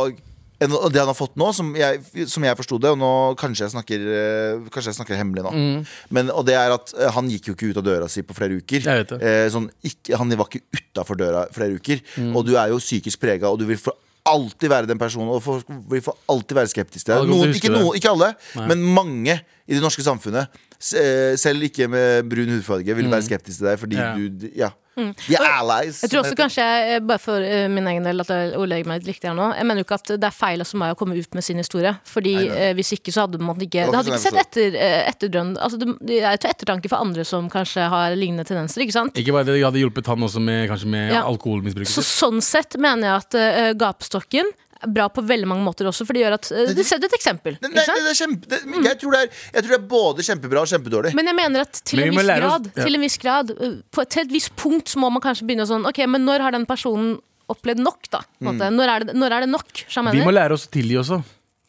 [0.59, 3.63] enn det han har fått nå, som jeg, som jeg forsto det, og nå kanskje
[3.69, 5.85] jeg snakker eh, Kanskje jeg snakker hemmelig nå, Mm.
[6.11, 8.35] men, og det er at eh, han gikk jo ikke ut av døra si på
[8.35, 8.83] flere uker.
[9.23, 12.03] Eh, sånn, ikke, han var ikke utafor døra flere uker.
[12.19, 12.35] Mm.
[12.35, 13.95] Og du er jo psykisk prega, og du vil for
[14.27, 15.65] alltid være den personen, og folk
[15.95, 18.67] vil for alltid være skeptisk til Noen, ikke, noen, ikke alle, Nei.
[18.67, 20.51] men mange i det norske samfunnet,
[20.83, 24.11] selv ikke med brun hudfarge, vil være skeptisk til deg fordi Ja.
[24.19, 24.71] du Ja.
[24.99, 26.01] De er allies.
[26.05, 29.01] Jeg tror også kanskje, jeg, bare for eh, min egen del, at jeg ordlegger meg
[29.03, 29.49] litt riktig her nå.
[29.57, 31.61] Jeg mener jo ikke at det er feil av Sumaya å komme ut med sin
[31.63, 31.95] historie.
[32.09, 35.01] Fordi eh, hvis ikke, så hadde man ikke Det hadde ikke ikke sett etter, eh,
[35.13, 38.97] etterdrønn Altså, det, det er til ettertanke for andre som kanskje har lignende tendenser, ikke
[38.99, 39.19] sant?
[39.21, 41.25] Ikke bare det, det hadde hjulpet han også med, kanskje med Ja.
[41.29, 41.89] alkoholmisbruk.
[41.91, 44.51] Så sånn sett mener jeg at eh, gapestokken
[44.87, 47.57] bra på veldig mange måter også, for det gjør at Du Det setter et eksempel.
[47.65, 50.71] Nei, det, kjempe, det, jeg, tror det er, jeg tror det er både kjempebra og
[50.73, 51.15] kjempedårlig.
[51.19, 52.85] Men jeg mener at til Men en viss grad, oss- ja.
[52.85, 55.67] til en viss grad uh, på, Til et visst punkt så må man kanskje begynne
[55.67, 57.17] å sånn Ok, men når har den personen
[57.49, 58.23] opplevd nok, da?
[58.39, 58.47] Mm.
[58.51, 58.71] måte?
[58.77, 59.85] Når, er det, når er det nok?
[60.13, 61.23] Vi må lære oss å tilgi også.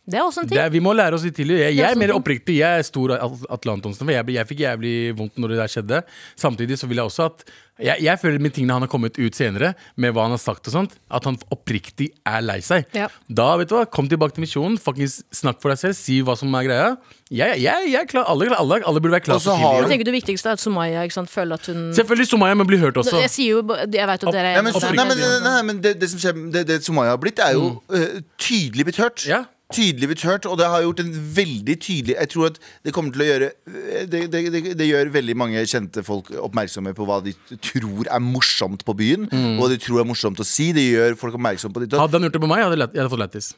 [0.09, 0.57] Det er også en ting.
[0.57, 1.55] er, vi må lære oss å tilgi.
[1.59, 2.55] Jeg, jeg er mer oppriktig.
[2.63, 4.07] Jeg er stor At- Atle Antonsen.
[4.07, 5.99] For jeg, jeg fikk jævlig vondt når det der skjedde.
[6.39, 7.45] Samtidig så vil jeg også at
[7.79, 10.67] Jeg, jeg føler med tingene han har kommet ut senere, med hva han har sagt
[10.67, 12.85] og sånt, at han oppriktig er lei seg.
[12.97, 13.07] Ja.
[13.31, 14.75] Da, vet du hva, kom tilbake til misjonen.
[14.81, 15.95] faktisk snakk for deg selv.
[15.99, 16.89] Si hva som er greia.
[17.29, 18.25] Jeg, jeg, jeg er klar.
[18.31, 19.69] Alle, alle, alle burde være klar for tidlig.
[19.75, 22.55] Jeg du- tenker Det viktigste er at Sumaya ikke sant, føler at hun Selvfølgelig Sumaya,
[22.57, 23.19] men bli hørt også.
[23.21, 23.61] Jeg sier jo
[23.93, 26.19] Jeg vet at dere Nei, er men, nei, men, nei, nei, men det, det som
[26.19, 29.25] skjer, det, det Sumaya har blitt, er jo eh, tydelig blitt hørt.
[29.29, 29.43] Ja.
[29.69, 32.55] Tydelig blitt hørt, og det har gjort en veldig tydelig Jeg tror at
[32.87, 33.49] det kommer til å gjøre
[34.09, 38.23] Det, det, det, det gjør veldig mange kjente folk oppmerksomme på hva de tror er
[38.23, 39.27] morsomt på byen.
[39.29, 40.71] Og hva de tror er morsomt å si.
[40.73, 42.97] Det gjør folk oppmerksom på ditt Hadde han gjort det på meg, jeg hadde, lett-
[42.97, 43.51] jeg hadde fått lættis.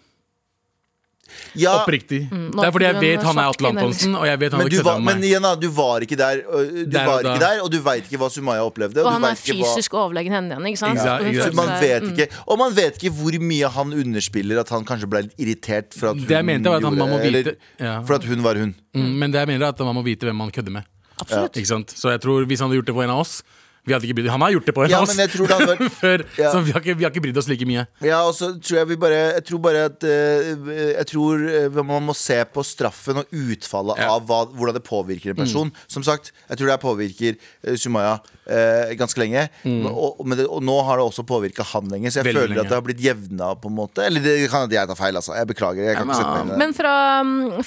[1.55, 2.21] Ja, Oppriktig.
[2.31, 4.61] Mm, det er fordi jeg vet han er Atlantonsen Atle Antonsen, og jeg vet han
[4.61, 6.43] men, du var, men igjen, da, du var ikke der.
[6.47, 9.01] og Du Der var ikke der, og du veit ikke hva Sumaya opplevde.
[9.03, 11.01] Og Og han er fysisk hva overlegen henne igjen, ikke sant?
[11.01, 12.13] Ja, exa- man vet mm.
[12.15, 15.93] ikke, og man vet ikke hvor mye han underspiller at han kanskje ble litt irritert
[15.97, 18.01] for at hun, at gjorde- vite- eller, ja.
[18.07, 18.75] For at hun var hun.
[18.95, 20.83] Mm, men det jeg mener er at man må vite hvem man kødder med.
[21.21, 21.57] Absolutt.
[21.57, 21.93] Ikke sant?
[21.93, 23.41] Så jeg tror hvis han hadde gjort det på en av oss
[23.87, 25.47] vi hadde ikke brydd Han har gjort det på en Ja, oss men jeg tror
[25.49, 26.51] det hadde vært- før, Ja.
[26.53, 27.85] så vi har, ikke, vi har ikke brydd oss like mye.
[28.05, 30.69] Ja, og så tror jeg vi bare Jeg tror bare at uh,
[30.99, 34.11] Jeg tror eh, man må se på straffen og utfallet Ja.
[34.15, 35.71] av hva, hvordan det påvirker en person.
[35.87, 37.35] Som sagt, jeg tror det påvirker
[37.67, 38.19] uh, Sumaya
[38.51, 39.45] eh, ganske lenge.
[39.65, 42.41] Og, og, men det, og nå har det også påvirka han lenge, så jeg Veldig
[42.41, 42.65] føler lenge.
[42.65, 44.05] at det har blitt jevna på en måte.
[44.05, 45.35] Eller det kan at jeg tar feil, altså.
[45.37, 45.87] Jeg beklager.
[45.91, 46.57] Jeg kan Ja, det.
[46.59, 46.93] Men fra,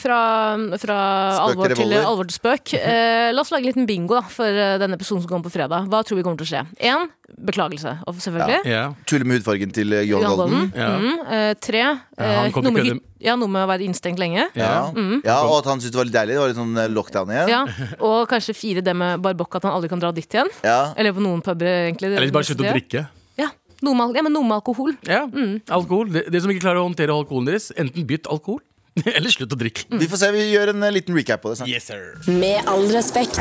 [0.01, 0.20] fra,
[0.82, 0.99] fra
[1.45, 2.74] alvor til til, alvor til spøk.
[2.85, 5.55] Eh, la oss lage en liten bingo da, for eh, denne episoden som kommer på
[5.55, 5.89] fredag.
[5.91, 6.61] Hva tror vi kommer til å skje?
[6.85, 7.09] Én,
[7.49, 8.61] beklagelse, og selvfølgelig.
[8.68, 8.85] Ja.
[9.09, 10.68] Tulle med hudfargen til John Golden.
[10.76, 10.91] Ja.
[11.01, 11.82] Mm, eh, tre,
[12.18, 14.47] eh, han eh, ja, noe med å være innstengt lenge.
[14.59, 14.91] Ja.
[14.93, 15.22] Mm.
[15.25, 16.37] ja, og at han syntes det var litt deilig.
[16.37, 17.53] Det var litt sånn eh, lockdown igjen.
[17.55, 17.62] Ja,
[18.11, 20.51] og kanskje fire det med barbokk, at han aldri kan dra dit igjen.
[20.66, 20.93] Ja.
[20.99, 22.12] Eller på noen puber, egentlig.
[22.12, 23.07] Eller bare slutte å drikke.
[23.41, 23.49] Ja,
[23.87, 24.93] noe med, ja, men noe med alkohol.
[25.09, 25.25] Ja,
[25.72, 26.12] alkohol.
[26.12, 28.61] De, det som ikke klarer å håndtere alkoholen deres, enten bytt alkohol,
[29.17, 29.89] eller slutt å drikke.
[29.91, 30.31] Vi får se.
[30.35, 31.71] Vi gjør en eh, liten recap på det snart.
[31.71, 32.15] Yes, sir.
[32.31, 33.41] Med all respekt.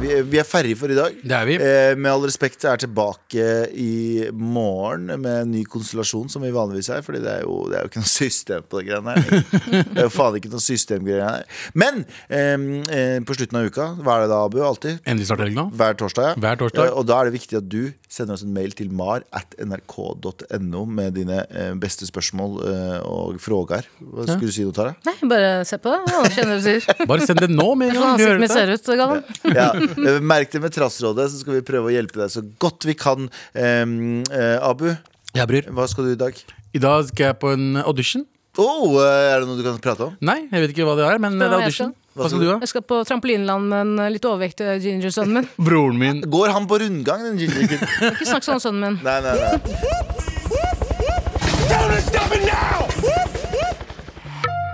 [0.00, 1.16] Vi, vi er ferdige for i dag.
[1.20, 1.56] Det er vi.
[1.60, 6.88] Eh, med all respekt er tilbake i morgen med en ny konstellasjon, som vi vanligvis
[6.94, 7.02] er.
[7.04, 9.42] Fordi det er jo, det er jo ikke noe system på det greiene her.
[9.90, 11.44] Det er jo faen ikke noe systemgreier her.
[11.74, 12.54] Men eh,
[12.94, 14.60] eh, på slutten av uka, hva er det da, Abu?
[14.64, 15.02] Alltid?
[15.04, 15.66] Endelig snart helg nå.
[15.80, 16.30] Hver torsdag.
[16.30, 16.38] ja.
[16.46, 16.88] Hver torsdag.
[16.92, 19.54] Ja, og da er det viktig at du sender oss en mail til mar at
[19.60, 23.86] nrk.no med dine eh, beste spørsmål eh, og frågar.
[24.00, 24.94] Hva skulle du si noe, Tara?
[25.06, 26.00] Nei, bare se på det.
[26.10, 26.86] Ja, kjenner du sier.
[27.10, 28.46] Bare send det nå med en gang.
[28.50, 29.22] ser ut, Galvan.
[29.54, 32.86] Ja, eh, Merk det med Trassrådet, så skal vi prøve å hjelpe deg så godt
[32.88, 33.30] vi kan.
[33.54, 33.94] Um,
[34.30, 34.90] uh, Abu,
[35.36, 35.70] ja, bryr.
[35.74, 36.36] hva skal du i dag?
[36.74, 38.26] I dag skal jeg på en audition.
[38.58, 40.16] Oh, eh, er det noe du kan prate om?
[40.26, 41.94] Nei, jeg vet ikke hva det er, men det er audition.
[42.18, 42.56] Hva skal du ha?
[42.64, 45.52] Jeg skal på trampolineland med en litt overvektig ginger-sønnen min.
[45.62, 46.24] Broren min.
[46.30, 48.10] Går han på rundgang, den ginger-kiden?
[48.10, 49.00] Ikke snakk sånn om sønnen min.
[49.06, 50.28] Nei, nei, nei.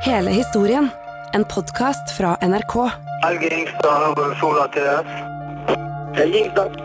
[0.06, 0.90] Hele historien.
[1.32, 2.74] En podkast fra NRK.
[3.24, 5.08] Helge Ingstad over sola til.
[6.14, 6.76] Helge Ingstad.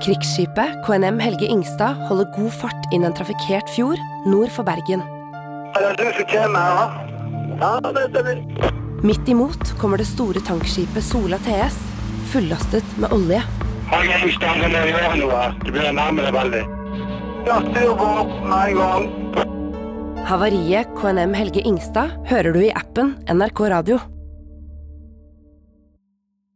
[0.00, 5.04] Krigsskipet KNM Helge Ingstad holder god fart inn en trafikkert fjord nord for Bergen.
[5.76, 6.98] Er det du som kommer her?
[7.60, 8.40] Ja, det stemmer.
[9.04, 11.76] Midt imot kommer det store tankskipet Sola TS,
[12.32, 13.44] fullastet med olje.
[13.92, 16.68] Helge Ingstad, det blir å veldig.
[17.44, 18.14] Ja, styr på
[18.48, 19.61] med en gang.
[20.28, 23.98] Havariet KNM Helge Ingstad hører du i appen NRK Radio.